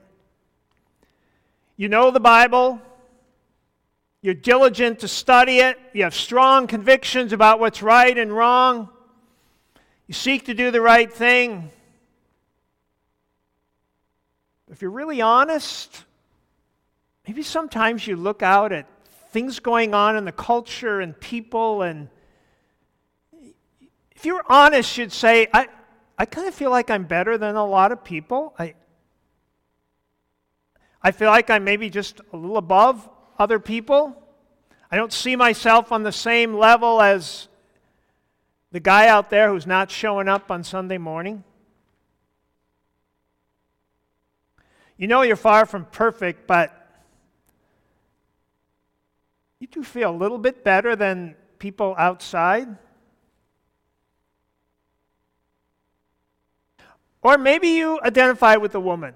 You 1.77 1.89
know 1.89 2.11
the 2.11 2.21
Bible, 2.21 2.81
you're 4.23 4.35
diligent 4.35 4.99
to 5.01 5.09
study 5.09 5.59
it, 5.59 5.79
you 5.93 6.03
have 6.03 6.15
strong 6.15 6.67
convictions 6.67 7.33
about 7.33 7.59
what's 7.59 7.83
right 7.83 8.17
and 8.17 8.33
wrong, 8.33 8.89
you 10.07 10.15
seek 10.15 10.47
to 10.47 10.55
do 10.55 10.71
the 10.71 10.81
right 10.81 11.11
thing. 11.13 11.71
If 14.71 14.83
you're 14.83 14.91
really 14.91 15.21
honest, 15.21 16.05
maybe 17.27 17.43
sometimes 17.43 18.07
you 18.07 18.17
look 18.17 18.43
out 18.43 18.73
at 18.73 18.87
things 19.31 19.59
going 19.59 19.95
on 19.95 20.17
in 20.17 20.25
the 20.25 20.33
culture 20.33 21.01
and 21.01 21.19
people, 21.19 21.83
and 21.83 22.09
if 24.11 24.25
you're 24.25 24.45
honest, 24.49 24.99
you'd 24.99 25.13
say, 25.13 25.49
I, 25.55 25.69
I 26.19 26.27
kind 26.27 26.47
of 26.47 26.55
feel 26.55 26.71
like 26.71 26.91
I'm 26.91 27.05
better 27.05 27.39
than 27.39 27.57
a 27.57 27.65
lot 27.65 27.91
of 27.91 28.05
people. 28.05 28.55
I, 28.59 28.75
I 31.03 31.13
feel 31.13 31.31
like 31.31 31.49
I'm 31.49 31.65
maybe 31.65 31.89
just 31.89 32.21
a 32.33 32.37
little 32.37 32.59
above 32.59 33.09
other 33.41 33.59
people. 33.59 34.15
I 34.91 34.97
don't 34.97 35.15
see 35.15 35.35
myself 35.35 35.93
on 35.93 36.03
the 36.03 36.13
same 36.13 36.55
level 36.55 37.01
as 37.01 37.49
the 38.71 38.81
guy 38.81 39.09
out 39.09 39.31
there 39.31 39.49
who's 39.49 39.67
not 39.67 39.91
showing 39.91 40.29
up 40.29 40.51
on 40.51 40.63
Sunday 40.63 40.99
morning. 40.99 41.43
You 44.99 45.09
know 45.09 45.23
you're 45.23 45.37
far 45.37 45.65
from 45.65 45.87
perfect, 45.87 46.47
but 46.47 46.77
you 49.59 49.67
do 49.67 49.83
feel 49.83 50.11
a 50.11 50.17
little 50.17 50.39
bit 50.39 50.63
better 50.63 50.95
than 50.95 51.35
people 51.59 51.95
outside. 51.97 52.69
Or 57.23 57.39
maybe 57.39 57.69
you 57.69 58.01
identify 58.03 58.57
with 58.57 58.75
a 58.75 58.81
woman. 58.81 59.15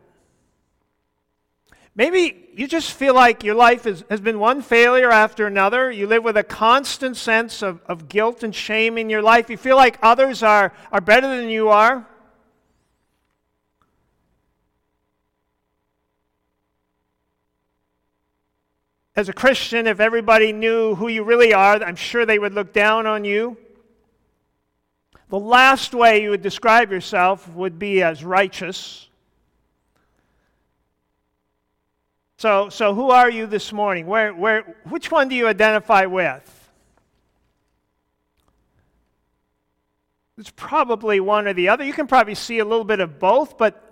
Maybe 1.96 2.48
you 2.54 2.66
just 2.66 2.92
feel 2.92 3.14
like 3.14 3.44
your 3.44 3.54
life 3.54 3.86
is, 3.86 4.04
has 4.10 4.20
been 4.20 4.40
one 4.40 4.62
failure 4.62 5.10
after 5.10 5.46
another. 5.46 5.92
You 5.92 6.08
live 6.08 6.24
with 6.24 6.36
a 6.36 6.42
constant 6.42 7.16
sense 7.16 7.62
of, 7.62 7.80
of 7.86 8.08
guilt 8.08 8.42
and 8.42 8.54
shame 8.54 8.98
in 8.98 9.08
your 9.08 9.22
life. 9.22 9.48
You 9.48 9.56
feel 9.56 9.76
like 9.76 9.98
others 10.02 10.42
are, 10.42 10.72
are 10.90 11.00
better 11.00 11.28
than 11.28 11.48
you 11.48 11.68
are. 11.68 12.06
As 19.16 19.28
a 19.28 19.32
Christian, 19.32 19.86
if 19.86 20.00
everybody 20.00 20.52
knew 20.52 20.96
who 20.96 21.06
you 21.06 21.22
really 21.22 21.54
are, 21.54 21.80
I'm 21.80 21.94
sure 21.94 22.26
they 22.26 22.40
would 22.40 22.54
look 22.54 22.72
down 22.72 23.06
on 23.06 23.24
you. 23.24 23.56
The 25.28 25.38
last 25.38 25.94
way 25.94 26.22
you 26.22 26.30
would 26.30 26.42
describe 26.42 26.90
yourself 26.90 27.48
would 27.54 27.78
be 27.78 28.02
as 28.02 28.24
righteous. 28.24 29.08
So, 32.44 32.68
so 32.68 32.94
who 32.94 33.08
are 33.08 33.30
you 33.30 33.46
this 33.46 33.72
morning? 33.72 34.06
Where, 34.06 34.34
where, 34.34 34.76
which 34.90 35.10
one 35.10 35.28
do 35.28 35.34
you 35.34 35.48
identify 35.48 36.04
with? 36.04 36.70
It's 40.36 40.52
probably 40.54 41.20
one 41.20 41.48
or 41.48 41.54
the 41.54 41.70
other. 41.70 41.84
You 41.84 41.94
can 41.94 42.06
probably 42.06 42.34
see 42.34 42.58
a 42.58 42.64
little 42.66 42.84
bit 42.84 43.00
of 43.00 43.18
both, 43.18 43.56
but 43.56 43.82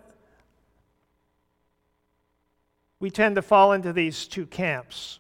we 3.01 3.11
tend 3.11 3.37
to 3.37 3.41
fall 3.41 3.73
into 3.73 3.91
these 3.91 4.27
two 4.27 4.45
camps. 4.45 5.19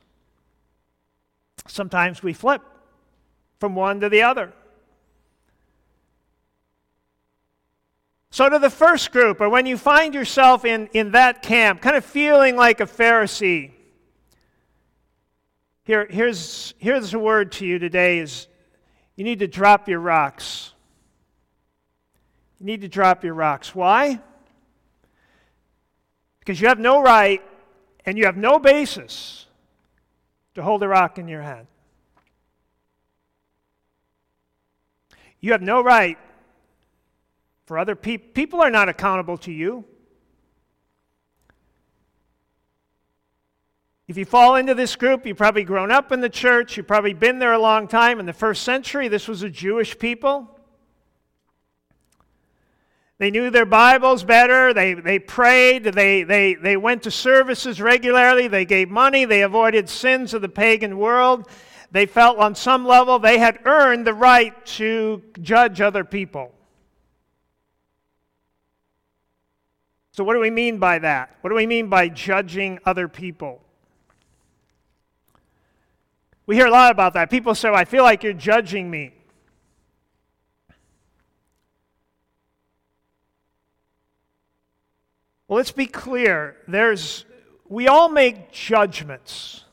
Sometimes 1.66 2.22
we 2.22 2.34
flip 2.34 2.60
from 3.60 3.74
one 3.74 4.00
to 4.00 4.10
the 4.10 4.24
other. 4.24 4.52
So, 8.32 8.48
to 8.48 8.58
the 8.58 8.70
first 8.70 9.12
group, 9.12 9.42
or 9.42 9.50
when 9.50 9.66
you 9.66 9.76
find 9.76 10.14
yourself 10.14 10.64
in, 10.64 10.88
in 10.94 11.10
that 11.10 11.42
camp, 11.42 11.82
kind 11.82 11.96
of 11.96 12.02
feeling 12.02 12.56
like 12.56 12.80
a 12.80 12.86
Pharisee, 12.86 13.72
here, 15.84 16.06
here's, 16.08 16.72
here's 16.78 17.12
a 17.12 17.18
word 17.18 17.52
to 17.52 17.66
you 17.66 17.78
today 17.78 18.20
is 18.20 18.46
you 19.16 19.24
need 19.24 19.40
to 19.40 19.46
drop 19.46 19.86
your 19.86 19.98
rocks. 19.98 20.72
You 22.58 22.64
need 22.64 22.80
to 22.80 22.88
drop 22.88 23.22
your 23.22 23.34
rocks. 23.34 23.74
Why? 23.74 24.18
Because 26.38 26.58
you 26.58 26.68
have 26.68 26.78
no 26.78 27.02
right 27.02 27.42
and 28.06 28.16
you 28.16 28.24
have 28.24 28.38
no 28.38 28.58
basis 28.58 29.44
to 30.54 30.62
hold 30.62 30.82
a 30.82 30.88
rock 30.88 31.18
in 31.18 31.28
your 31.28 31.42
hand. 31.42 31.66
You 35.38 35.52
have 35.52 35.60
no 35.60 35.82
right 35.82 36.16
for 37.66 37.78
other 37.78 37.94
people. 37.94 38.28
People 38.34 38.60
are 38.60 38.70
not 38.70 38.88
accountable 38.88 39.38
to 39.38 39.52
you. 39.52 39.84
If 44.08 44.16
you 44.16 44.24
fall 44.24 44.56
into 44.56 44.74
this 44.74 44.96
group, 44.96 45.24
you've 45.24 45.38
probably 45.38 45.64
grown 45.64 45.90
up 45.90 46.12
in 46.12 46.20
the 46.20 46.28
church, 46.28 46.76
you've 46.76 46.88
probably 46.88 47.14
been 47.14 47.38
there 47.38 47.52
a 47.52 47.58
long 47.58 47.88
time. 47.88 48.20
In 48.20 48.26
the 48.26 48.32
first 48.32 48.62
century, 48.62 49.08
this 49.08 49.28
was 49.28 49.42
a 49.42 49.48
Jewish 49.48 49.98
people. 49.98 50.58
They 53.18 53.30
knew 53.30 53.50
their 53.50 53.64
Bibles 53.64 54.24
better. 54.24 54.74
They, 54.74 54.94
they 54.94 55.20
prayed. 55.20 55.84
They, 55.84 56.24
they, 56.24 56.54
they 56.54 56.76
went 56.76 57.04
to 57.04 57.10
services 57.10 57.80
regularly. 57.80 58.48
They 58.48 58.64
gave 58.64 58.90
money. 58.90 59.24
They 59.24 59.42
avoided 59.42 59.88
sins 59.88 60.34
of 60.34 60.42
the 60.42 60.48
pagan 60.48 60.98
world. 60.98 61.48
They 61.92 62.04
felt 62.06 62.38
on 62.38 62.56
some 62.56 62.84
level 62.84 63.20
they 63.20 63.38
had 63.38 63.60
earned 63.64 64.06
the 64.06 64.14
right 64.14 64.66
to 64.66 65.22
judge 65.40 65.80
other 65.80 66.02
people. 66.02 66.52
So, 70.12 70.24
what 70.24 70.34
do 70.34 70.40
we 70.40 70.50
mean 70.50 70.78
by 70.78 70.98
that? 70.98 71.36
What 71.40 71.50
do 71.50 71.56
we 71.56 71.66
mean 71.66 71.88
by 71.88 72.08
judging 72.08 72.78
other 72.84 73.08
people? 73.08 73.62
We 76.44 76.54
hear 76.56 76.66
a 76.66 76.70
lot 76.70 76.90
about 76.90 77.14
that. 77.14 77.30
People 77.30 77.54
say, 77.54 77.70
oh, 77.70 77.74
I 77.74 77.86
feel 77.86 78.02
like 78.02 78.22
you're 78.22 78.34
judging 78.34 78.90
me. 78.90 79.12
Well, 85.48 85.56
let's 85.56 85.72
be 85.72 85.86
clear. 85.86 86.56
There's, 86.68 87.24
we 87.68 87.88
all 87.88 88.08
make 88.08 88.52
judgments. 88.52 89.64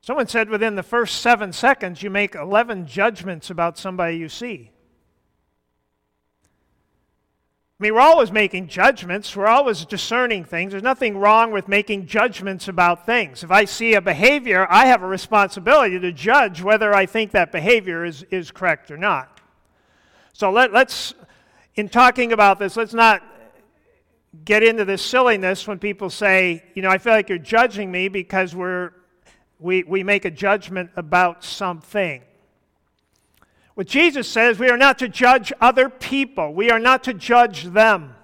Someone 0.00 0.28
said 0.28 0.48
within 0.48 0.76
the 0.76 0.82
first 0.82 1.20
seven 1.20 1.52
seconds, 1.52 2.02
you 2.02 2.10
make 2.10 2.34
11 2.34 2.86
judgments 2.86 3.50
about 3.50 3.76
somebody 3.76 4.16
you 4.16 4.28
see. 4.28 4.70
I 7.73 7.73
mean, 7.84 7.94
we're 7.94 8.00
always 8.00 8.32
making 8.32 8.68
judgments. 8.68 9.36
We're 9.36 9.46
always 9.46 9.84
discerning 9.84 10.44
things. 10.44 10.70
There's 10.70 10.82
nothing 10.82 11.18
wrong 11.18 11.52
with 11.52 11.68
making 11.68 12.06
judgments 12.06 12.66
about 12.66 13.04
things. 13.04 13.44
If 13.44 13.50
I 13.50 13.66
see 13.66 13.92
a 13.92 14.00
behavior, 14.00 14.66
I 14.70 14.86
have 14.86 15.02
a 15.02 15.06
responsibility 15.06 16.00
to 16.00 16.10
judge 16.10 16.62
whether 16.62 16.94
I 16.94 17.04
think 17.04 17.32
that 17.32 17.52
behavior 17.52 18.06
is, 18.06 18.22
is 18.30 18.50
correct 18.50 18.90
or 18.90 18.96
not. 18.96 19.38
So 20.32 20.50
let, 20.50 20.72
let's, 20.72 21.12
in 21.74 21.90
talking 21.90 22.32
about 22.32 22.58
this, 22.58 22.74
let's 22.74 22.94
not 22.94 23.22
get 24.46 24.62
into 24.62 24.86
this 24.86 25.04
silliness 25.04 25.68
when 25.68 25.78
people 25.78 26.08
say, 26.08 26.64
you 26.74 26.80
know, 26.80 26.88
I 26.88 26.96
feel 26.96 27.12
like 27.12 27.28
you're 27.28 27.36
judging 27.36 27.92
me 27.92 28.08
because 28.08 28.54
we're, 28.54 28.92
we, 29.58 29.82
we 29.82 30.02
make 30.02 30.24
a 30.24 30.30
judgment 30.30 30.90
about 30.96 31.44
something. 31.44 32.22
What 33.74 33.88
Jesus 33.88 34.28
says, 34.28 34.58
we 34.58 34.70
are 34.70 34.76
not 34.76 34.98
to 35.00 35.08
judge 35.08 35.52
other 35.60 35.88
people, 35.88 36.54
we 36.54 36.70
are 36.70 36.78
not 36.78 37.04
to 37.04 37.14
judge 37.14 37.64
them. 37.64 38.14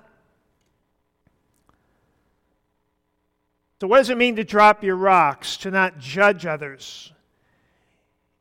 So, 3.81 3.87
what 3.87 3.99
does 3.99 4.11
it 4.11 4.19
mean 4.19 4.37
to 4.37 4.45
drop 4.45 4.85
your 4.85 4.97
rocks, 4.97 5.57
to 5.59 5.71
not 5.71 5.99
judge 5.99 6.45
others? 6.45 7.13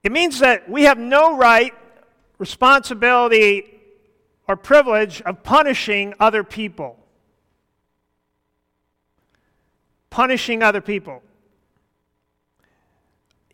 It 0.04 0.12
means 0.12 0.40
that 0.40 0.70
we 0.70 0.84
have 0.84 0.98
no 0.98 1.36
right, 1.38 1.74
responsibility, 2.38 3.80
or 4.48 4.56
privilege 4.56 5.22
of 5.22 5.44
punishing 5.44 6.14
other 6.20 6.44
people. 6.44 6.98
Punishing 10.10 10.62
other 10.62 10.82
people. 10.82 11.22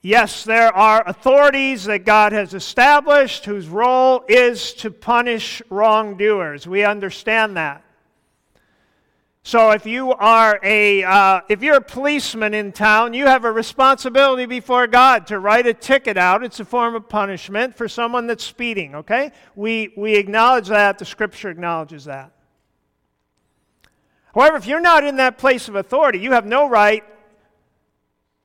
Yes, 0.05 0.43
there 0.43 0.71
are 0.71 1.01
authorities 1.07 1.85
that 1.85 2.05
God 2.05 2.31
has 2.31 2.53
established 2.53 3.45
whose 3.45 3.67
role 3.67 4.23
is 4.27 4.71
to 4.73 4.91
punish 4.91 5.63
wrongdoers. 5.71 6.67
We 6.67 6.83
understand 6.83 7.57
that. 7.57 7.83
So 9.41 9.71
if 9.71 9.87
you 9.87 10.13
are 10.13 10.59
a 10.61 11.03
uh, 11.03 11.41
if 11.49 11.63
you're 11.63 11.77
a 11.77 11.81
policeman 11.81 12.53
in 12.53 12.71
town, 12.71 13.15
you 13.15 13.25
have 13.25 13.45
a 13.45 13.51
responsibility 13.51 14.45
before 14.45 14.85
God 14.85 15.25
to 15.25 15.39
write 15.39 15.65
a 15.65 15.73
ticket 15.73 16.17
out. 16.17 16.43
It's 16.43 16.59
a 16.59 16.65
form 16.65 16.93
of 16.93 17.09
punishment 17.09 17.75
for 17.75 17.87
someone 17.87 18.27
that's 18.27 18.43
speeding. 18.43 18.93
Okay, 18.93 19.31
we 19.55 19.91
we 19.97 20.17
acknowledge 20.17 20.67
that. 20.67 20.99
The 20.99 21.05
Scripture 21.05 21.49
acknowledges 21.49 22.05
that. 22.05 22.31
However, 24.35 24.57
if 24.57 24.67
you're 24.67 24.81
not 24.81 25.03
in 25.03 25.15
that 25.15 25.39
place 25.39 25.67
of 25.67 25.73
authority, 25.73 26.19
you 26.19 26.33
have 26.33 26.45
no 26.45 26.69
right 26.69 27.03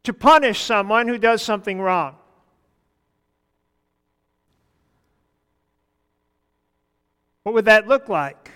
to 0.04 0.12
punish 0.12 0.62
someone 0.62 1.08
who 1.08 1.18
does 1.18 1.42
something 1.42 1.80
wrong. 1.80 2.16
What 7.42 7.54
would 7.54 7.64
that 7.66 7.88
look 7.88 8.08
like? 8.08 8.50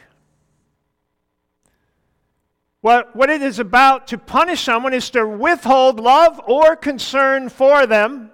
What, 2.80 3.16
what 3.16 3.30
it 3.30 3.40
is 3.40 3.58
about 3.58 4.08
to 4.08 4.18
punish 4.18 4.62
someone 4.62 4.92
is 4.92 5.08
to 5.10 5.26
withhold 5.26 5.98
love 5.98 6.40
or 6.46 6.76
concern 6.76 7.48
for 7.48 7.86
them, 7.86 8.30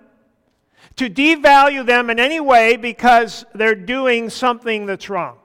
to 0.96 1.08
devalue 1.08 1.86
them 1.86 2.10
in 2.10 2.18
any 2.18 2.40
way 2.40 2.76
because 2.76 3.44
they're 3.54 3.76
doing 3.76 4.28
something 4.28 4.86
that's 4.86 5.08
wrong. 5.08 5.39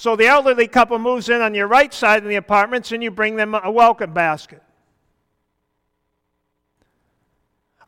So 0.00 0.16
the 0.16 0.28
elderly 0.28 0.66
couple 0.66 0.98
moves 0.98 1.28
in 1.28 1.42
on 1.42 1.54
your 1.54 1.66
right 1.66 1.92
side 1.92 2.22
of 2.22 2.28
the 2.30 2.36
apartments 2.36 2.90
and 2.90 3.02
you 3.02 3.10
bring 3.10 3.36
them 3.36 3.54
a 3.54 3.70
welcome 3.70 4.14
basket. 4.14 4.62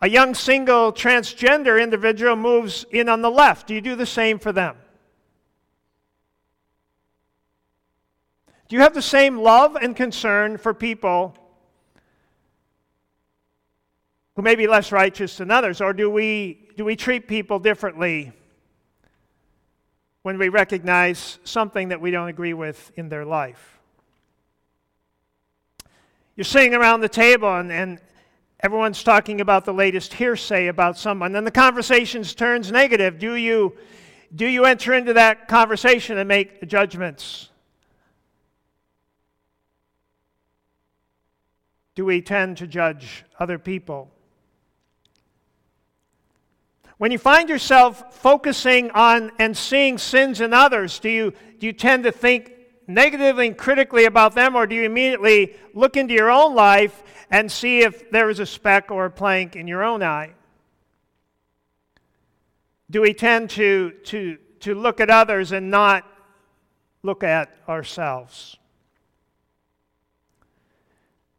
A 0.02 0.10
young 0.10 0.34
single 0.34 0.92
transgender 0.92 1.82
individual 1.82 2.36
moves 2.36 2.84
in 2.90 3.08
on 3.08 3.22
the 3.22 3.30
left. 3.30 3.66
Do 3.66 3.72
you 3.72 3.80
do 3.80 3.96
the 3.96 4.04
same 4.04 4.38
for 4.38 4.52
them? 4.52 4.76
Do 8.68 8.76
you 8.76 8.82
have 8.82 8.92
the 8.92 9.00
same 9.00 9.38
love 9.38 9.76
and 9.76 9.96
concern 9.96 10.58
for 10.58 10.74
people 10.74 11.34
who 14.36 14.42
may 14.42 14.54
be 14.54 14.66
less 14.66 14.92
righteous 14.92 15.38
than 15.38 15.50
others? 15.50 15.80
Or 15.80 15.94
do 15.94 16.10
we, 16.10 16.68
do 16.76 16.84
we 16.84 16.94
treat 16.94 17.26
people 17.26 17.58
differently 17.58 18.32
when 20.22 20.38
we 20.38 20.48
recognize 20.48 21.38
something 21.44 21.88
that 21.88 22.00
we 22.00 22.10
don't 22.10 22.28
agree 22.28 22.54
with 22.54 22.92
in 22.96 23.08
their 23.08 23.24
life? 23.24 23.78
You're 26.36 26.44
sitting 26.44 26.74
around 26.74 27.00
the 27.00 27.08
table 27.08 27.54
and, 27.54 27.70
and 27.70 28.00
everyone's 28.60 29.02
talking 29.02 29.40
about 29.40 29.64
the 29.64 29.74
latest 29.74 30.14
hearsay 30.14 30.68
about 30.68 30.96
someone, 30.96 31.36
and 31.36 31.46
the 31.46 31.50
conversation 31.50 32.22
turns 32.22 32.72
negative. 32.72 33.18
Do 33.18 33.34
you, 33.34 33.76
do 34.34 34.46
you 34.46 34.64
enter 34.64 34.94
into 34.94 35.12
that 35.14 35.48
conversation 35.48 36.18
and 36.18 36.28
make 36.28 36.66
judgments? 36.66 37.50
do 41.94 42.04
we 42.04 42.22
tend 42.22 42.56
to 42.58 42.66
judge 42.66 43.24
other 43.38 43.58
people? 43.58 44.10
When 47.02 47.10
you 47.10 47.18
find 47.18 47.48
yourself 47.48 48.14
focusing 48.14 48.92
on 48.92 49.32
and 49.40 49.56
seeing 49.56 49.98
sins 49.98 50.40
in 50.40 50.54
others, 50.54 51.00
do 51.00 51.08
you, 51.08 51.32
do 51.58 51.66
you 51.66 51.72
tend 51.72 52.04
to 52.04 52.12
think 52.12 52.52
negatively 52.86 53.48
and 53.48 53.58
critically 53.58 54.04
about 54.04 54.36
them, 54.36 54.54
or 54.54 54.68
do 54.68 54.76
you 54.76 54.84
immediately 54.84 55.56
look 55.74 55.96
into 55.96 56.14
your 56.14 56.30
own 56.30 56.54
life 56.54 57.02
and 57.28 57.50
see 57.50 57.80
if 57.80 58.08
there 58.12 58.30
is 58.30 58.38
a 58.38 58.46
speck 58.46 58.92
or 58.92 59.06
a 59.06 59.10
plank 59.10 59.56
in 59.56 59.66
your 59.66 59.82
own 59.82 60.00
eye? 60.00 60.34
Do 62.88 63.00
we 63.00 63.14
tend 63.14 63.50
to, 63.50 63.94
to, 64.04 64.38
to 64.60 64.72
look 64.76 65.00
at 65.00 65.10
others 65.10 65.50
and 65.50 65.72
not 65.72 66.04
look 67.02 67.24
at 67.24 67.52
ourselves? 67.68 68.58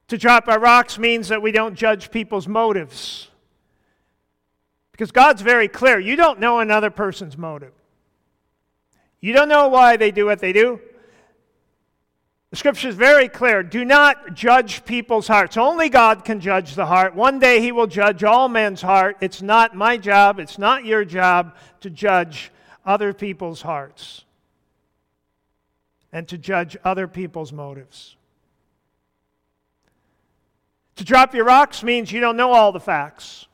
To 0.09 0.17
drop 0.17 0.49
our 0.49 0.59
rocks 0.59 0.99
means 0.99 1.29
that 1.29 1.41
we 1.41 1.53
don't 1.53 1.75
judge 1.75 2.11
people's 2.11 2.49
motives. 2.49 3.29
Because 4.93 5.11
God's 5.11 5.41
very 5.41 5.67
clear. 5.67 5.99
You 5.99 6.15
don't 6.15 6.39
know 6.39 6.59
another 6.59 6.89
person's 6.89 7.37
motive. 7.37 7.73
You 9.19 9.33
don't 9.33 9.49
know 9.49 9.67
why 9.67 9.97
they 9.97 10.11
do 10.11 10.25
what 10.25 10.39
they 10.39 10.53
do. 10.53 10.79
The 12.51 12.57
scripture 12.57 12.89
is 12.89 12.95
very 12.95 13.27
clear. 13.27 13.63
Do 13.63 13.83
not 13.83 14.35
judge 14.35 14.85
people's 14.85 15.27
hearts. 15.27 15.57
Only 15.57 15.89
God 15.89 16.23
can 16.23 16.39
judge 16.39 16.75
the 16.75 16.85
heart. 16.85 17.15
One 17.15 17.39
day 17.39 17.59
He 17.59 17.71
will 17.71 17.87
judge 17.87 18.23
all 18.23 18.47
men's 18.47 18.81
heart. 18.81 19.17
It's 19.21 19.41
not 19.41 19.75
my 19.75 19.97
job, 19.97 20.39
it's 20.39 20.59
not 20.59 20.85
your 20.85 21.03
job 21.03 21.55
to 21.81 21.89
judge 21.89 22.51
other 22.85 23.11
people's 23.11 23.63
hearts 23.63 24.23
and 26.11 26.27
to 26.27 26.37
judge 26.37 26.77
other 26.83 27.07
people's 27.07 27.51
motives. 27.51 28.15
To 30.97 31.03
drop 31.03 31.33
your 31.33 31.45
rocks 31.45 31.81
means 31.81 32.11
you 32.11 32.19
don't 32.19 32.37
know 32.37 32.53
all 32.53 32.71
the 32.71 32.79
facts. 32.79 33.47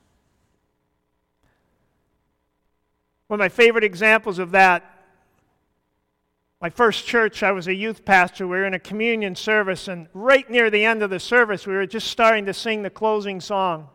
One 3.29 3.39
of 3.39 3.43
my 3.43 3.49
favorite 3.49 3.83
examples 3.83 4.39
of 4.39 4.49
that, 4.51 4.83
my 6.59 6.71
first 6.71 7.05
church, 7.05 7.43
I 7.43 7.51
was 7.51 7.67
a 7.67 7.73
youth 7.75 8.03
pastor. 8.03 8.47
We 8.47 8.57
were 8.57 8.65
in 8.65 8.73
a 8.73 8.79
communion 8.79 9.35
service, 9.35 9.87
and 9.87 10.07
right 10.15 10.49
near 10.49 10.71
the 10.71 10.83
end 10.83 11.03
of 11.03 11.11
the 11.11 11.19
service, 11.19 11.67
we 11.67 11.75
were 11.75 11.85
just 11.85 12.07
starting 12.07 12.47
to 12.47 12.55
sing 12.55 12.81
the 12.81 12.89
closing 12.89 13.39
song. 13.39 13.87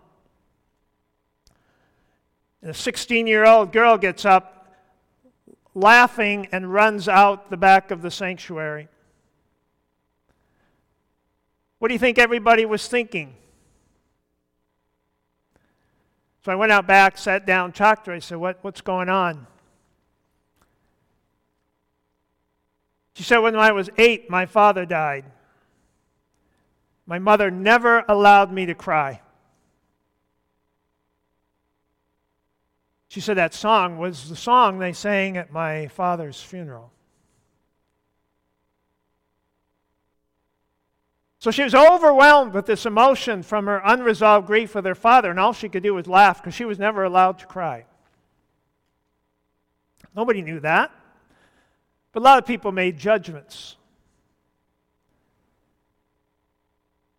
And 2.62 2.70
a 2.70 2.75
16 2.75 3.27
year 3.27 3.44
old 3.44 3.73
girl 3.73 3.99
gets 3.99 4.25
up, 4.25 4.73
laughing, 5.75 6.47
and 6.53 6.73
runs 6.73 7.09
out 7.09 7.51
the 7.51 7.57
back 7.57 7.90
of 7.90 8.03
the 8.03 8.12
sanctuary. 8.12 8.87
What 11.81 11.88
do 11.88 11.94
you 11.94 11.99
think 11.99 12.18
everybody 12.18 12.66
was 12.66 12.87
thinking? 12.87 13.35
So 16.44 16.52
I 16.52 16.57
went 16.57 16.72
out 16.72 16.87
back, 16.87 17.16
sat 17.16 17.46
down, 17.46 17.72
talked 17.72 18.04
to 18.04 18.11
her. 18.11 18.16
I 18.16 18.20
said, 18.20 18.37
what, 18.37 18.59
What's 18.62 18.83
going 18.83 19.09
on? 19.09 19.46
She 23.14 23.22
said, 23.22 23.38
When 23.38 23.57
I 23.57 23.72
was 23.72 23.88
eight, 23.96 24.28
my 24.28 24.44
father 24.44 24.85
died. 24.85 25.24
My 27.07 27.18
mother 27.18 27.50
never 27.50 28.04
allowed 28.09 28.52
me 28.52 28.66
to 28.66 28.74
cry. 28.74 29.20
She 33.09 33.20
said 33.20 33.37
that 33.37 33.54
song 33.54 33.98
was 33.98 34.28
the 34.28 34.37
song 34.37 34.78
they 34.78 34.92
sang 34.92 35.37
at 35.37 35.52
my 35.52 35.87
father's 35.88 36.42
funeral. 36.42 36.90
So 41.44 41.50
she 41.50 41.62
was 41.62 41.74
overwhelmed 41.74 42.54
with 42.54 42.64
this 42.64 42.87
emotion 42.87 43.42
from 43.42 43.66
her 43.66 43.83
unresolved 43.85 44.46
grief 44.46 44.74
with 44.74 44.87
her 44.87 44.94
father, 44.94 45.28
and 45.28 45.38
all 45.38 45.52
she 45.52 45.68
could 45.68 45.83
do 45.83 45.92
was 45.92 46.07
laugh 46.07 46.40
because 46.40 46.54
she 46.54 46.64
was 46.64 46.78
never 46.78 47.04
allowed 47.04 47.38
to 47.40 47.44
cry. 47.44 47.85
Nobody 50.16 50.40
knew 50.40 50.59
that. 50.61 50.90
But 52.12 52.20
a 52.20 52.24
lot 52.24 52.38
of 52.38 52.46
people 52.46 52.72
made 52.72 52.96
judgments. 52.96 53.76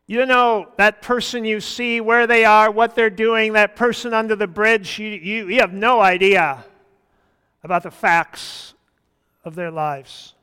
You 0.08 0.18
don't 0.18 0.28
know 0.28 0.70
that 0.78 1.04
person 1.04 1.46
you 1.46 1.60
see, 1.60 2.02
where 2.02 2.26
they 2.26 2.46
are, 2.46 2.72
what 2.72 2.96
they're 2.96 3.12
doing, 3.12 3.54
that 3.54 3.76
person 3.76 4.12
under 4.12 4.36
the 4.36 4.48
bridge. 4.48 4.98
You, 4.98 5.08
you, 5.08 5.50
you 5.50 5.60
have 5.60 5.72
no 5.72 6.02
idea 6.02 6.66
about 7.64 7.84
the 7.84 7.92
facts 7.92 8.74
of 9.44 9.54
their 9.54 9.70
lives. 9.70 10.35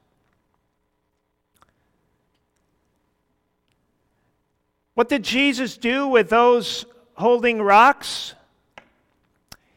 What 5.02 5.08
did 5.08 5.24
Jesus 5.24 5.76
do 5.76 6.06
with 6.06 6.30
those 6.30 6.84
holding 7.14 7.60
rocks? 7.60 8.34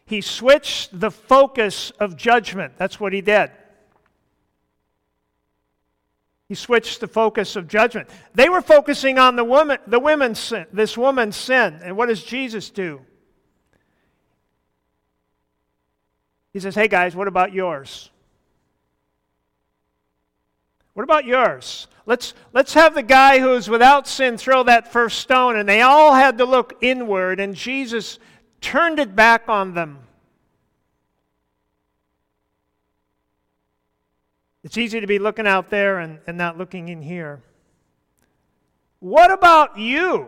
He 0.05 0.21
switched 0.21 0.99
the 0.99 1.09
focus 1.09 1.89
of 1.99 2.15
judgment. 2.15 2.73
That's 2.77 2.99
what 2.99 3.11
he 3.11 3.21
did. 3.21 3.49
He 6.47 6.53
switched 6.53 6.99
the 6.99 7.07
focus 7.07 7.55
of 7.55 7.67
judgment. 7.67 8.07
They 8.35 8.49
were 8.49 8.61
focusing 8.61 9.17
on 9.17 9.35
the 9.35 9.43
woman, 9.43 9.79
the 9.87 9.97
woman's 9.97 10.37
sin, 10.37 10.67
this 10.71 10.95
woman's 10.95 11.35
sin. 11.35 11.79
And 11.81 11.97
what 11.97 12.09
does 12.09 12.23
Jesus 12.23 12.69
do? 12.69 13.01
He 16.53 16.59
says, 16.59 16.75
Hey 16.75 16.87
guys, 16.87 17.15
what 17.15 17.27
about 17.27 17.51
yours? 17.51 18.11
What 20.95 21.03
about 21.03 21.25
yours? 21.25 21.87
Let's, 22.05 22.33
let's 22.53 22.73
have 22.73 22.95
the 22.95 23.03
guy 23.03 23.39
who's 23.39 23.69
without 23.69 24.07
sin 24.07 24.37
throw 24.37 24.63
that 24.63 24.91
first 24.91 25.19
stone. 25.19 25.57
And 25.57 25.67
they 25.67 25.81
all 25.81 26.13
had 26.13 26.37
to 26.37 26.45
look 26.45 26.77
inward, 26.81 27.39
and 27.41 27.53
Jesus 27.53 28.17
turned 28.61 28.97
it 28.97 29.13
back 29.13 29.49
on 29.49 29.73
them. 29.73 29.99
It's 34.63 34.77
easy 34.77 35.01
to 35.01 35.05
be 35.05 35.19
looking 35.19 35.45
out 35.45 35.69
there 35.69 35.99
and, 35.99 36.19
and 36.25 36.37
not 36.37 36.57
looking 36.57 36.87
in 36.87 37.01
here. 37.01 37.41
What 38.99 39.31
about 39.31 39.77
you? 39.77 40.27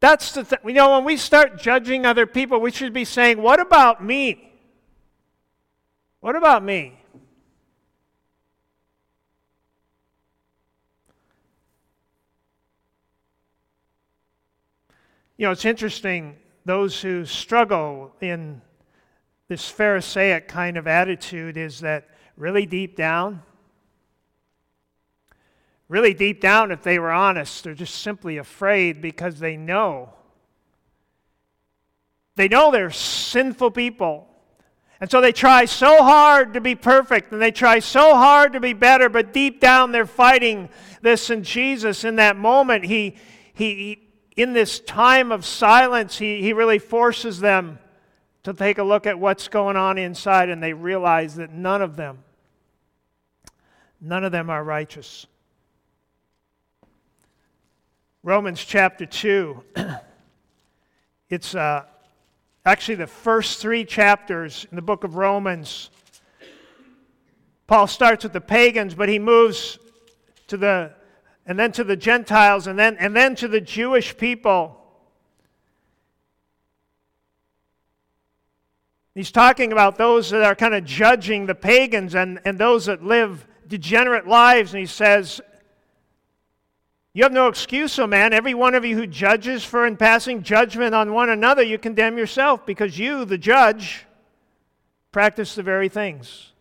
That's 0.00 0.32
the 0.32 0.44
thing. 0.44 0.58
You 0.66 0.72
know, 0.72 0.96
when 0.96 1.04
we 1.04 1.16
start 1.16 1.58
judging 1.58 2.04
other 2.04 2.26
people, 2.26 2.60
we 2.60 2.72
should 2.72 2.92
be 2.92 3.04
saying, 3.04 3.40
What 3.40 3.60
about 3.60 4.04
me? 4.04 4.52
What 6.20 6.36
about 6.36 6.64
me? 6.64 6.99
You 15.40 15.46
know, 15.46 15.52
it's 15.52 15.64
interesting, 15.64 16.36
those 16.66 17.00
who 17.00 17.24
struggle 17.24 18.14
in 18.20 18.60
this 19.48 19.66
Pharisaic 19.70 20.48
kind 20.48 20.76
of 20.76 20.86
attitude 20.86 21.56
is 21.56 21.80
that 21.80 22.10
really 22.36 22.66
deep 22.66 22.94
down, 22.94 23.42
really 25.88 26.12
deep 26.12 26.42
down, 26.42 26.70
if 26.70 26.82
they 26.82 26.98
were 26.98 27.10
honest, 27.10 27.64
they're 27.64 27.72
just 27.72 28.02
simply 28.02 28.36
afraid 28.36 29.00
because 29.00 29.38
they 29.38 29.56
know. 29.56 30.12
They 32.36 32.48
know 32.48 32.70
they're 32.70 32.90
sinful 32.90 33.70
people. 33.70 34.28
And 35.00 35.10
so 35.10 35.22
they 35.22 35.32
try 35.32 35.64
so 35.64 36.02
hard 36.02 36.52
to 36.52 36.60
be 36.60 36.74
perfect 36.74 37.32
and 37.32 37.40
they 37.40 37.50
try 37.50 37.78
so 37.78 38.14
hard 38.14 38.52
to 38.52 38.60
be 38.60 38.74
better, 38.74 39.08
but 39.08 39.32
deep 39.32 39.58
down 39.58 39.92
they're 39.92 40.04
fighting 40.04 40.68
this. 41.00 41.30
And 41.30 41.46
Jesus, 41.46 42.04
in 42.04 42.16
that 42.16 42.36
moment, 42.36 42.84
he, 42.84 43.16
he, 43.54 44.09
in 44.40 44.54
this 44.54 44.80
time 44.80 45.32
of 45.32 45.44
silence, 45.44 46.16
he, 46.16 46.40
he 46.40 46.52
really 46.52 46.78
forces 46.78 47.40
them 47.40 47.78
to 48.42 48.54
take 48.54 48.78
a 48.78 48.82
look 48.82 49.06
at 49.06 49.18
what's 49.18 49.48
going 49.48 49.76
on 49.76 49.98
inside, 49.98 50.48
and 50.48 50.62
they 50.62 50.72
realize 50.72 51.34
that 51.34 51.52
none 51.52 51.82
of 51.82 51.96
them, 51.96 52.24
none 54.00 54.24
of 54.24 54.32
them 54.32 54.48
are 54.48 54.64
righteous. 54.64 55.26
Romans 58.22 58.64
chapter 58.64 59.04
2, 59.04 59.62
it's 61.28 61.54
uh, 61.54 61.84
actually 62.64 62.94
the 62.94 63.06
first 63.06 63.60
three 63.60 63.84
chapters 63.84 64.66
in 64.70 64.76
the 64.76 64.82
book 64.82 65.04
of 65.04 65.16
Romans. 65.16 65.90
Paul 67.66 67.86
starts 67.86 68.24
with 68.24 68.32
the 68.32 68.40
pagans, 68.40 68.94
but 68.94 69.08
he 69.08 69.18
moves 69.18 69.78
to 70.46 70.56
the 70.56 70.92
and 71.50 71.58
then 71.58 71.72
to 71.72 71.82
the 71.82 71.96
Gentiles 71.96 72.68
and 72.68 72.78
then 72.78 72.96
and 73.00 73.14
then 73.14 73.34
to 73.34 73.48
the 73.48 73.60
Jewish 73.60 74.16
people. 74.16 74.80
He's 79.16 79.32
talking 79.32 79.72
about 79.72 79.98
those 79.98 80.30
that 80.30 80.44
are 80.44 80.54
kind 80.54 80.74
of 80.74 80.84
judging 80.84 81.46
the 81.46 81.56
pagans 81.56 82.14
and, 82.14 82.38
and 82.44 82.56
those 82.56 82.86
that 82.86 83.02
live 83.02 83.48
degenerate 83.66 84.28
lives. 84.28 84.72
And 84.72 84.78
he 84.78 84.86
says, 84.86 85.40
You 87.14 87.24
have 87.24 87.32
no 87.32 87.48
excuse, 87.48 87.98
O 87.98 88.06
man. 88.06 88.32
Every 88.32 88.54
one 88.54 88.76
of 88.76 88.84
you 88.84 88.96
who 88.96 89.08
judges 89.08 89.64
for 89.64 89.84
in 89.88 89.96
passing 89.96 90.44
judgment 90.44 90.94
on 90.94 91.12
one 91.12 91.30
another, 91.30 91.64
you 91.64 91.78
condemn 91.78 92.16
yourself 92.16 92.64
because 92.64 92.96
you, 92.96 93.24
the 93.24 93.36
judge, 93.36 94.06
practice 95.10 95.56
the 95.56 95.64
very 95.64 95.88
things. 95.88 96.52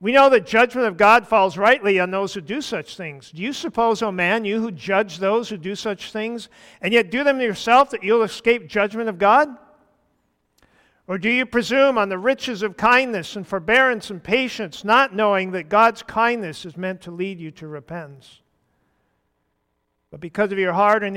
We 0.00 0.12
know 0.12 0.30
that 0.30 0.46
judgment 0.46 0.86
of 0.86 0.96
God 0.96 1.28
falls 1.28 1.58
rightly 1.58 2.00
on 2.00 2.10
those 2.10 2.32
who 2.32 2.40
do 2.40 2.62
such 2.62 2.96
things. 2.96 3.30
Do 3.30 3.42
you 3.42 3.52
suppose, 3.52 4.00
O 4.02 4.06
oh 4.06 4.12
man, 4.12 4.46
you 4.46 4.58
who 4.60 4.70
judge 4.70 5.18
those 5.18 5.50
who 5.50 5.58
do 5.58 5.74
such 5.74 6.10
things, 6.10 6.48
and 6.80 6.94
yet 6.94 7.10
do 7.10 7.22
them 7.22 7.38
yourself, 7.40 7.90
that 7.90 8.02
you'll 8.02 8.22
escape 8.22 8.66
judgment 8.66 9.10
of 9.10 9.18
God? 9.18 9.54
Or 11.06 11.18
do 11.18 11.28
you 11.28 11.44
presume 11.44 11.98
on 11.98 12.08
the 12.08 12.16
riches 12.16 12.62
of 12.62 12.78
kindness 12.78 13.36
and 13.36 13.46
forbearance 13.46 14.10
and 14.10 14.22
patience, 14.22 14.84
not 14.84 15.14
knowing 15.14 15.50
that 15.50 15.68
God's 15.68 16.02
kindness 16.02 16.64
is 16.64 16.78
meant 16.78 17.02
to 17.02 17.10
lead 17.10 17.38
you 17.38 17.50
to 17.52 17.68
repentance? 17.68 18.40
But 20.10 20.20
because 20.20 20.50
of 20.50 20.58
your 20.58 20.72
hard 20.72 21.04
and 21.04 21.16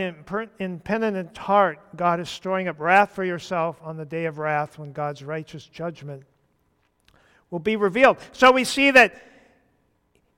impenitent 0.59 1.37
heart, 1.37 1.79
God 1.95 2.19
is 2.19 2.29
storing 2.29 2.67
up 2.67 2.79
wrath 2.79 3.13
for 3.13 3.23
yourself 3.23 3.79
on 3.81 3.95
the 3.95 4.05
day 4.05 4.25
of 4.25 4.39
wrath 4.39 4.77
when 4.77 4.91
God's 4.91 5.23
righteous 5.23 5.65
judgment 5.65 6.23
will 7.53 7.59
be 7.59 7.75
revealed. 7.75 8.17
So 8.31 8.51
we 8.51 8.63
see 8.63 8.89
that 8.89 9.21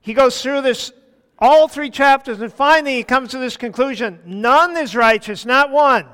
he 0.01 0.13
goes 0.13 0.41
through 0.41 0.61
this 0.61 0.91
all 1.39 1.69
three 1.69 1.89
chapters, 1.89 2.41
and 2.41 2.51
finally 2.51 2.97
he 2.97 3.03
comes 3.03 3.31
to 3.31 3.37
this 3.37 3.55
conclusion 3.55 4.19
none 4.25 4.75
is 4.75 4.95
righteous, 4.97 5.45
not 5.45 5.71
one. 5.71 6.05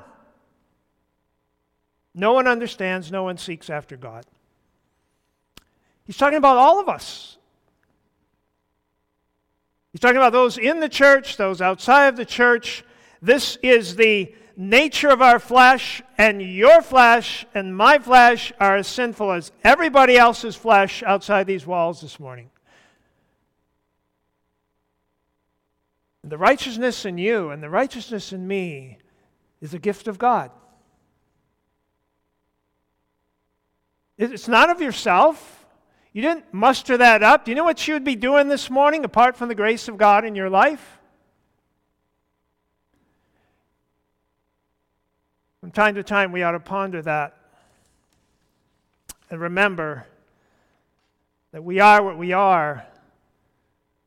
No 2.14 2.32
one 2.32 2.46
understands, 2.46 3.10
no 3.10 3.24
one 3.24 3.36
seeks 3.36 3.68
after 3.68 3.96
God. 3.96 4.24
He's 6.04 6.16
talking 6.16 6.38
about 6.38 6.56
all 6.56 6.78
of 6.78 6.88
us. 6.88 7.36
He's 9.90 10.00
talking 10.00 10.18
about 10.18 10.32
those 10.32 10.56
in 10.56 10.78
the 10.78 10.88
church, 10.88 11.36
those 11.36 11.60
outside 11.60 12.06
of 12.06 12.16
the 12.16 12.24
church. 12.24 12.84
This 13.20 13.58
is 13.60 13.96
the 13.96 14.34
nature 14.62 15.08
of 15.08 15.20
our 15.20 15.38
flesh, 15.38 16.02
and 16.16 16.40
your 16.40 16.82
flesh 16.82 17.44
and 17.54 17.76
my 17.76 17.98
flesh 17.98 18.52
are 18.60 18.76
as 18.76 18.86
sinful 18.86 19.32
as 19.32 19.50
everybody 19.64 20.16
else's 20.16 20.54
flesh 20.54 21.02
outside 21.02 21.46
these 21.46 21.66
walls 21.66 22.00
this 22.00 22.20
morning. 22.20 22.48
The 26.24 26.38
righteousness 26.38 27.04
in 27.04 27.18
you 27.18 27.50
and 27.50 27.62
the 27.62 27.68
righteousness 27.68 28.32
in 28.32 28.46
me 28.46 28.98
is 29.60 29.74
a 29.74 29.78
gift 29.78 30.06
of 30.06 30.18
God. 30.18 30.50
It's 34.16 34.46
not 34.46 34.70
of 34.70 34.80
yourself. 34.80 35.66
You 36.12 36.22
didn't 36.22 36.52
muster 36.54 36.96
that 36.96 37.24
up. 37.24 37.44
Do 37.44 37.50
you 37.50 37.56
know 37.56 37.64
what 37.64 37.88
you 37.88 37.94
would 37.94 38.04
be 38.04 38.14
doing 38.14 38.48
this 38.48 38.70
morning 38.70 39.04
apart 39.04 39.36
from 39.36 39.48
the 39.48 39.54
grace 39.56 39.88
of 39.88 39.98
God 39.98 40.24
in 40.24 40.36
your 40.36 40.50
life? 40.50 41.01
From 45.62 45.70
time 45.70 45.94
to 45.94 46.02
time, 46.02 46.32
we 46.32 46.42
ought 46.42 46.52
to 46.52 46.60
ponder 46.60 47.00
that 47.02 47.36
and 49.30 49.40
remember 49.40 50.04
that 51.52 51.62
we 51.62 51.78
are 51.78 52.02
what 52.02 52.18
we 52.18 52.32
are 52.32 52.84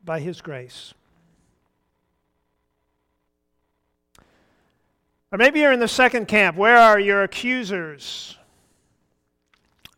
by 0.03 0.19
His 0.19 0.41
grace. 0.41 0.93
Or 5.31 5.37
maybe 5.37 5.61
you're 5.61 5.71
in 5.71 5.79
the 5.79 5.87
second 5.87 6.27
camp. 6.27 6.57
Where 6.57 6.75
are 6.75 6.99
your 6.99 7.23
accusers? 7.23 8.37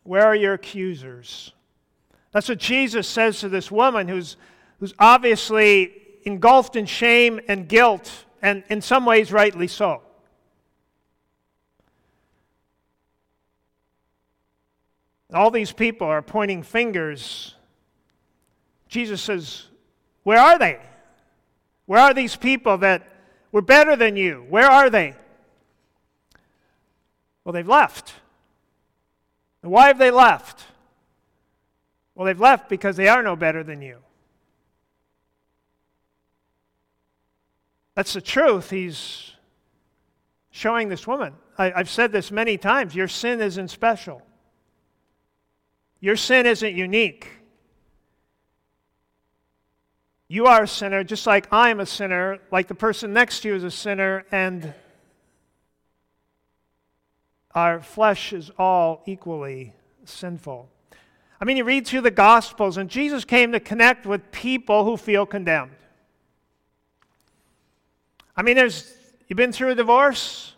Where 0.04 0.26
are 0.26 0.36
your 0.36 0.54
accusers? 0.54 1.50
That's 2.30 2.48
what 2.48 2.58
Jesus 2.58 3.08
says 3.08 3.40
to 3.40 3.48
this 3.48 3.68
woman 3.68 4.06
who's, 4.06 4.36
who's 4.78 4.94
obviously 5.00 6.02
engulfed 6.22 6.76
in 6.76 6.86
shame 6.86 7.40
and 7.48 7.68
guilt, 7.68 8.26
and 8.42 8.62
in 8.68 8.80
some 8.80 9.04
ways, 9.04 9.32
rightly 9.32 9.66
so. 9.66 10.02
All 15.32 15.50
these 15.50 15.72
people 15.72 16.06
are 16.06 16.22
pointing 16.22 16.62
fingers. 16.62 17.54
Jesus 18.88 19.20
says, 19.20 19.66
Where 20.22 20.38
are 20.38 20.58
they? 20.58 20.80
Where 21.86 22.00
are 22.00 22.14
these 22.14 22.36
people 22.36 22.78
that 22.78 23.06
were 23.52 23.62
better 23.62 23.96
than 23.96 24.16
you? 24.16 24.46
Where 24.48 24.70
are 24.70 24.90
they? 24.90 25.14
Well, 27.44 27.52
they've 27.52 27.68
left. 27.68 28.14
And 29.62 29.72
why 29.72 29.86
have 29.86 29.98
they 29.98 30.10
left? 30.10 30.64
Well, 32.14 32.26
they've 32.26 32.40
left 32.40 32.68
because 32.68 32.96
they 32.96 33.08
are 33.08 33.22
no 33.22 33.36
better 33.36 33.62
than 33.62 33.80
you. 33.80 33.98
That's 37.94 38.12
the 38.12 38.20
truth 38.20 38.70
he's 38.70 39.32
showing 40.50 40.88
this 40.88 41.06
woman. 41.06 41.34
I, 41.56 41.70
have 41.70 41.90
said 41.90 42.12
this 42.12 42.30
many 42.30 42.56
times 42.56 42.94
your 42.94 43.08
sin 43.08 43.40
isn't 43.40 43.68
special, 43.68 44.22
your 46.00 46.16
sin 46.16 46.46
isn't 46.46 46.74
unique. 46.74 47.28
You 50.28 50.46
are 50.46 50.64
a 50.64 50.68
sinner 50.68 51.02
just 51.04 51.26
like 51.26 51.48
I'm 51.50 51.80
a 51.80 51.86
sinner, 51.86 52.38
like 52.50 52.68
the 52.68 52.74
person 52.74 53.12
next 53.12 53.40
to 53.40 53.48
you 53.48 53.54
is 53.54 53.64
a 53.64 53.70
sinner, 53.70 54.26
and 54.30 54.74
our 57.54 57.80
flesh 57.80 58.32
is 58.32 58.50
all 58.58 59.02
equally 59.06 59.72
sinful. 60.04 60.68
I 61.40 61.44
mean, 61.44 61.56
you 61.56 61.64
read 61.64 61.86
through 61.86 62.02
the 62.02 62.10
Gospels, 62.10 62.76
and 62.76 62.90
Jesus 62.90 63.24
came 63.24 63.52
to 63.52 63.60
connect 63.60 64.06
with 64.06 64.30
people 64.30 64.84
who 64.84 64.96
feel 64.96 65.24
condemned. 65.24 65.72
I 68.36 68.42
mean, 68.42 68.56
there's, 68.56 68.92
you've 69.28 69.36
been 69.36 69.52
through 69.52 69.70
a 69.70 69.74
divorce? 69.74 70.54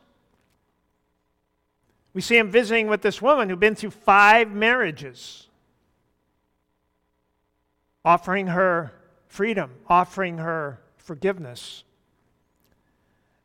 We 2.12 2.20
see 2.20 2.36
him 2.36 2.50
visiting 2.50 2.88
with 2.88 3.02
this 3.02 3.22
woman 3.22 3.48
who'd 3.48 3.60
been 3.60 3.74
through 3.74 3.90
five 3.90 4.50
marriages, 4.50 5.48
offering 8.04 8.48
her 8.48 8.92
freedom, 9.28 9.70
offering 9.88 10.38
her 10.38 10.80
forgiveness. 10.96 11.84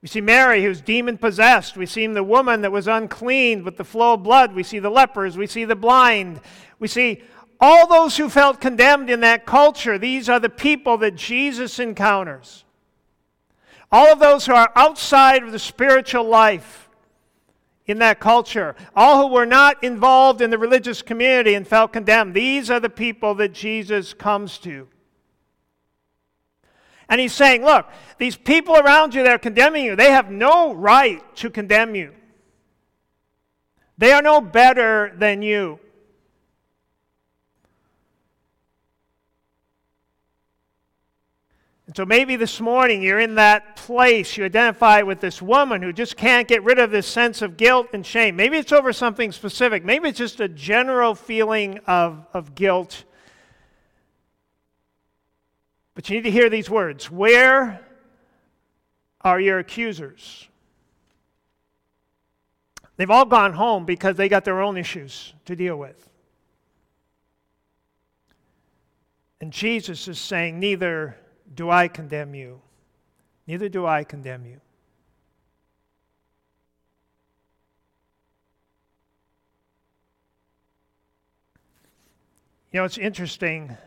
We 0.01 0.07
see 0.07 0.21
Mary, 0.21 0.63
who's 0.63 0.81
demon 0.81 1.17
possessed. 1.17 1.77
We 1.77 1.85
see 1.85 2.05
the 2.07 2.23
woman 2.23 2.61
that 2.61 2.71
was 2.71 2.87
unclean 2.87 3.63
with 3.63 3.77
the 3.77 3.83
flow 3.83 4.13
of 4.13 4.23
blood. 4.23 4.53
We 4.53 4.63
see 4.63 4.79
the 4.79 4.89
lepers. 4.89 5.37
We 5.37 5.47
see 5.47 5.65
the 5.65 5.75
blind. 5.75 6.41
We 6.79 6.87
see 6.87 7.23
all 7.59 7.87
those 7.87 8.17
who 8.17 8.29
felt 8.29 8.61
condemned 8.61 9.09
in 9.09 9.21
that 9.21 9.45
culture. 9.45 9.97
These 9.97 10.29
are 10.29 10.39
the 10.39 10.49
people 10.49 10.97
that 10.97 11.15
Jesus 11.15 11.79
encounters. 11.79 12.65
All 13.91 14.11
of 14.11 14.19
those 14.19 14.45
who 14.45 14.53
are 14.53 14.71
outside 14.75 15.43
of 15.43 15.51
the 15.51 15.59
spiritual 15.59 16.23
life 16.23 16.84
in 17.87 17.99
that 17.99 18.19
culture, 18.19 18.75
all 18.95 19.27
who 19.27 19.33
were 19.33 19.45
not 19.45 19.83
involved 19.83 20.41
in 20.41 20.49
the 20.49 20.57
religious 20.57 21.01
community 21.01 21.53
and 21.53 21.67
felt 21.67 21.93
condemned, 21.93 22.33
these 22.33 22.71
are 22.71 22.79
the 22.79 22.89
people 22.89 23.35
that 23.35 23.53
Jesus 23.53 24.13
comes 24.13 24.57
to. 24.59 24.87
And 27.07 27.21
he's 27.21 27.33
saying, 27.33 27.63
look, 27.63 27.87
these 28.17 28.35
people 28.35 28.75
around 28.75 29.13
you 29.13 29.23
that 29.23 29.35
are 29.35 29.39
condemning 29.39 29.85
you, 29.85 29.95
they 29.95 30.09
have 30.09 30.31
no 30.31 30.73
right 30.73 31.23
to 31.35 31.49
condemn 31.51 31.93
you. 31.93 32.13
They 33.97 34.11
are 34.11 34.23
no 34.23 34.41
better 34.41 35.13
than 35.15 35.41
you. 35.41 35.79
So 41.95 42.05
maybe 42.05 42.35
this 42.35 42.59
morning 42.59 43.01
you're 43.01 43.21
in 43.21 43.35
that 43.35 43.77
place, 43.77 44.35
you 44.35 44.43
identify 44.43 45.01
with 45.03 45.21
this 45.21 45.41
woman 45.41 45.81
who 45.81 45.93
just 45.93 46.17
can't 46.17 46.45
get 46.45 46.61
rid 46.65 46.77
of 46.77 46.91
this 46.91 47.07
sense 47.07 47.41
of 47.41 47.55
guilt 47.55 47.87
and 47.93 48.05
shame. 48.05 48.35
Maybe 48.35 48.57
it's 48.57 48.73
over 48.73 48.91
something 48.91 49.31
specific. 49.31 49.85
Maybe 49.85 50.09
it's 50.09 50.17
just 50.17 50.41
a 50.41 50.49
general 50.49 51.15
feeling 51.15 51.79
of, 51.87 52.25
of 52.33 52.53
guilt. 52.53 53.05
But 55.93 56.09
you 56.09 56.17
need 56.17 56.23
to 56.23 56.31
hear 56.31 56.49
these 56.49 56.69
words 56.69 57.09
Where 57.09 57.79
are 59.21 59.39
your 59.39 59.59
accusers? 59.59 60.49
They've 62.97 63.09
all 63.09 63.23
gone 63.23 63.53
home 63.53 63.85
because 63.85 64.17
they 64.17 64.27
got 64.27 64.43
their 64.43 64.61
own 64.61 64.75
issues 64.75 65.33
to 65.45 65.55
deal 65.55 65.77
with. 65.77 66.09
And 69.39 69.53
Jesus 69.53 70.09
is 70.09 70.19
saying, 70.19 70.59
Neither 70.59 71.15
do 71.53 71.69
I 71.69 71.87
condemn 71.87 72.33
you. 72.33 72.61
Neither 73.47 73.69
do 73.69 73.85
I 73.85 74.03
condemn 74.03 74.45
you. 74.45 74.59
You 82.71 82.81
know, 82.81 82.85
it's 82.85 82.97
interesting 82.97 83.77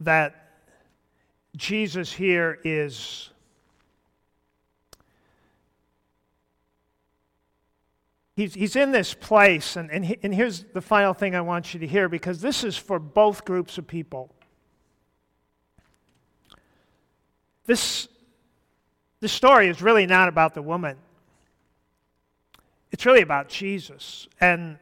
that 0.00 0.48
Jesus 1.56 2.12
here 2.12 2.58
is 2.62 3.30
he's, 8.36 8.52
he's 8.52 8.76
in 8.76 8.92
this 8.92 9.14
place, 9.14 9.76
and, 9.76 9.90
and, 9.90 10.04
he, 10.04 10.18
and 10.22 10.34
here's 10.34 10.64
the 10.74 10.82
final 10.82 11.14
thing 11.14 11.34
I 11.34 11.40
want 11.40 11.72
you 11.72 11.80
to 11.80 11.86
hear 11.86 12.08
because 12.08 12.40
this 12.42 12.64
is 12.64 12.76
for 12.76 12.98
both 12.98 13.44
groups 13.44 13.78
of 13.78 13.86
people. 13.86 14.34
This, 17.68 18.08
this 19.20 19.30
story 19.30 19.68
is 19.68 19.82
really 19.82 20.06
not 20.06 20.26
about 20.26 20.54
the 20.54 20.62
woman, 20.62 20.96
it's 22.90 23.04
really 23.04 23.20
about 23.20 23.50
Jesus. 23.50 24.26
And 24.40 24.78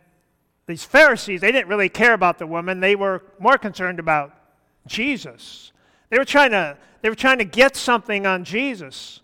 these 0.66 0.84
Pharisees, 0.84 1.40
they 1.40 1.50
didn't 1.50 1.68
really 1.68 1.88
care 1.88 2.14
about 2.14 2.38
the 2.38 2.46
woman, 2.46 2.78
they 2.78 2.94
were 2.94 3.24
more 3.40 3.58
concerned 3.58 3.98
about 3.98 4.38
Jesus. 4.86 5.72
They 6.10 6.18
were 6.18 6.24
trying 6.24 6.52
to, 6.52 6.78
they 7.02 7.08
were 7.08 7.16
trying 7.16 7.38
to 7.38 7.44
get 7.44 7.74
something 7.74 8.24
on 8.24 8.44
Jesus. 8.44 9.20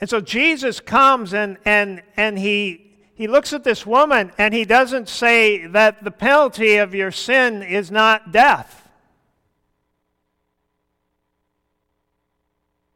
And 0.00 0.08
so 0.08 0.20
Jesus 0.20 0.78
comes 0.78 1.34
and, 1.34 1.58
and, 1.64 2.00
and 2.16 2.38
he, 2.38 2.93
he 3.14 3.28
looks 3.28 3.52
at 3.52 3.62
this 3.62 3.86
woman 3.86 4.32
and 4.38 4.52
he 4.52 4.64
doesn't 4.64 5.08
say 5.08 5.66
that 5.68 6.02
the 6.02 6.10
penalty 6.10 6.76
of 6.76 6.94
your 6.94 7.12
sin 7.12 7.62
is 7.62 7.90
not 7.90 8.32
death. 8.32 8.88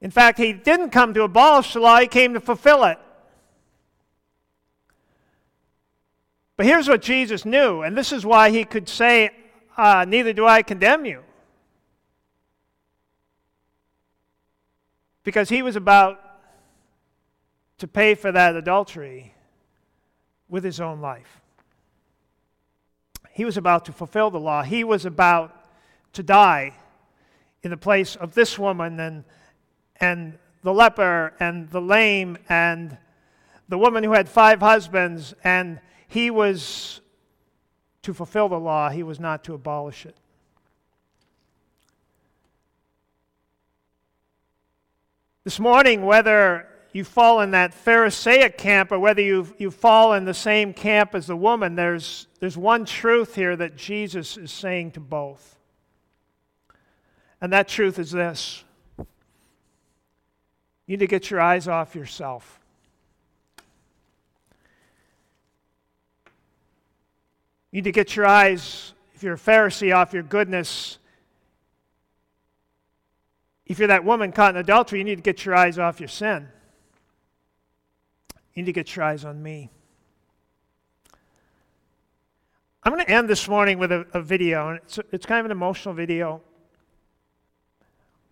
In 0.00 0.10
fact, 0.10 0.38
he 0.38 0.52
didn't 0.52 0.90
come 0.90 1.14
to 1.14 1.22
abolish 1.22 1.72
the 1.72 1.80
law, 1.80 1.98
he 1.98 2.08
came 2.08 2.34
to 2.34 2.40
fulfill 2.40 2.84
it. 2.84 2.98
But 6.56 6.66
here's 6.66 6.88
what 6.88 7.02
Jesus 7.02 7.44
knew, 7.44 7.82
and 7.82 7.96
this 7.96 8.10
is 8.12 8.26
why 8.26 8.50
he 8.50 8.64
could 8.64 8.88
say, 8.88 9.30
uh, 9.76 10.04
Neither 10.06 10.32
do 10.32 10.44
I 10.44 10.62
condemn 10.62 11.04
you. 11.04 11.22
Because 15.22 15.48
he 15.48 15.62
was 15.62 15.76
about 15.76 16.20
to 17.78 17.86
pay 17.86 18.16
for 18.16 18.32
that 18.32 18.56
adultery 18.56 19.34
with 20.48 20.64
his 20.64 20.80
own 20.80 21.00
life. 21.00 21.40
He 23.30 23.44
was 23.44 23.56
about 23.56 23.84
to 23.84 23.92
fulfill 23.92 24.30
the 24.30 24.40
law. 24.40 24.62
He 24.62 24.82
was 24.84 25.04
about 25.04 25.54
to 26.14 26.22
die 26.22 26.74
in 27.62 27.70
the 27.70 27.76
place 27.76 28.16
of 28.16 28.34
this 28.34 28.58
woman 28.58 28.98
and, 28.98 29.24
and 30.00 30.38
the 30.62 30.72
leper 30.72 31.34
and 31.38 31.68
the 31.70 31.80
lame 31.80 32.38
and 32.48 32.96
the 33.68 33.78
woman 33.78 34.02
who 34.02 34.12
had 34.12 34.28
five 34.28 34.60
husbands, 34.60 35.34
and 35.44 35.78
he 36.08 36.30
was 36.30 37.02
to 38.02 38.14
fulfill 38.14 38.48
the 38.48 38.58
law, 38.58 38.88
he 38.88 39.02
was 39.02 39.20
not 39.20 39.44
to 39.44 39.52
abolish 39.52 40.06
it. 40.06 40.16
This 45.44 45.60
morning, 45.60 46.04
whether 46.04 46.66
you 46.98 47.04
fall 47.04 47.42
in 47.42 47.52
that 47.52 47.72
Pharisaic 47.72 48.58
camp 48.58 48.90
or 48.90 48.98
whether 48.98 49.22
you, 49.22 49.54
you 49.56 49.70
fall 49.70 50.14
in 50.14 50.24
the 50.24 50.34
same 50.34 50.74
camp 50.74 51.14
as 51.14 51.28
the 51.28 51.36
woman, 51.36 51.76
there's, 51.76 52.26
there's 52.40 52.56
one 52.56 52.84
truth 52.84 53.36
here 53.36 53.54
that 53.54 53.76
Jesus 53.76 54.36
is 54.36 54.50
saying 54.50 54.90
to 54.90 55.00
both. 55.00 55.56
And 57.40 57.52
that 57.52 57.68
truth 57.68 58.00
is 58.00 58.10
this 58.10 58.64
you 58.98 59.06
need 60.88 60.98
to 61.00 61.06
get 61.06 61.30
your 61.30 61.40
eyes 61.40 61.68
off 61.68 61.94
yourself. 61.94 62.58
You 67.70 67.76
need 67.76 67.84
to 67.84 67.92
get 67.92 68.16
your 68.16 68.26
eyes, 68.26 68.92
if 69.14 69.22
you're 69.22 69.34
a 69.34 69.38
Pharisee, 69.38 69.94
off 69.94 70.12
your 70.12 70.24
goodness. 70.24 70.98
If 73.66 73.78
you're 73.78 73.88
that 73.88 74.04
woman 74.04 74.32
caught 74.32 74.56
in 74.56 74.60
adultery, 74.60 74.98
you 74.98 75.04
need 75.04 75.16
to 75.16 75.22
get 75.22 75.44
your 75.44 75.54
eyes 75.54 75.78
off 75.78 76.00
your 76.00 76.08
sin. 76.08 76.48
You 78.58 78.64
need 78.64 78.70
to 78.70 78.72
get 78.72 78.96
your 78.96 79.04
eyes 79.04 79.24
on 79.24 79.40
me. 79.40 79.70
I'm 82.82 82.92
going 82.92 83.06
to 83.06 83.08
end 83.08 83.28
this 83.28 83.46
morning 83.46 83.78
with 83.78 83.92
a, 83.92 84.04
a 84.12 84.20
video, 84.20 84.70
and 84.70 84.78
it's, 84.78 84.98
it's 85.12 85.26
kind 85.26 85.38
of 85.38 85.44
an 85.44 85.52
emotional 85.52 85.94
video. 85.94 86.40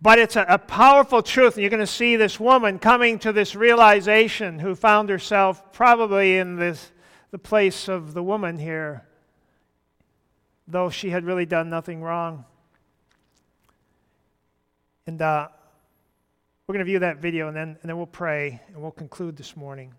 But 0.01 0.19
it's 0.19 0.35
a, 0.35 0.45
a 0.49 0.57
powerful 0.57 1.21
truth, 1.21 1.53
and 1.53 1.61
you're 1.61 1.69
going 1.69 1.79
to 1.79 1.87
see 1.87 2.17
this 2.17 2.41
woman 2.41 2.77
coming 2.77 3.19
to 3.19 3.31
this 3.31 3.55
realization 3.55 4.59
who 4.59 4.75
found 4.75 5.07
herself 5.07 5.71
probably 5.71 6.37
in 6.37 6.57
this, 6.57 6.91
the 7.31 7.39
place 7.39 7.87
of 7.87 8.13
the 8.13 8.21
woman 8.21 8.59
here, 8.59 9.07
though 10.67 10.89
she 10.89 11.09
had 11.09 11.23
really 11.23 11.45
done 11.45 11.69
nothing 11.69 12.01
wrong. 12.01 12.43
And 15.05 15.21
uh, 15.21 15.47
we're 16.67 16.73
going 16.73 16.85
to 16.85 16.91
view 16.91 16.99
that 16.99 17.19
video, 17.19 17.47
and 17.47 17.55
then, 17.55 17.77
and 17.81 17.89
then 17.89 17.95
we'll 17.95 18.07
pray, 18.07 18.61
and 18.73 18.81
we'll 18.81 18.91
conclude 18.91 19.37
this 19.37 19.55
morning. 19.55 19.93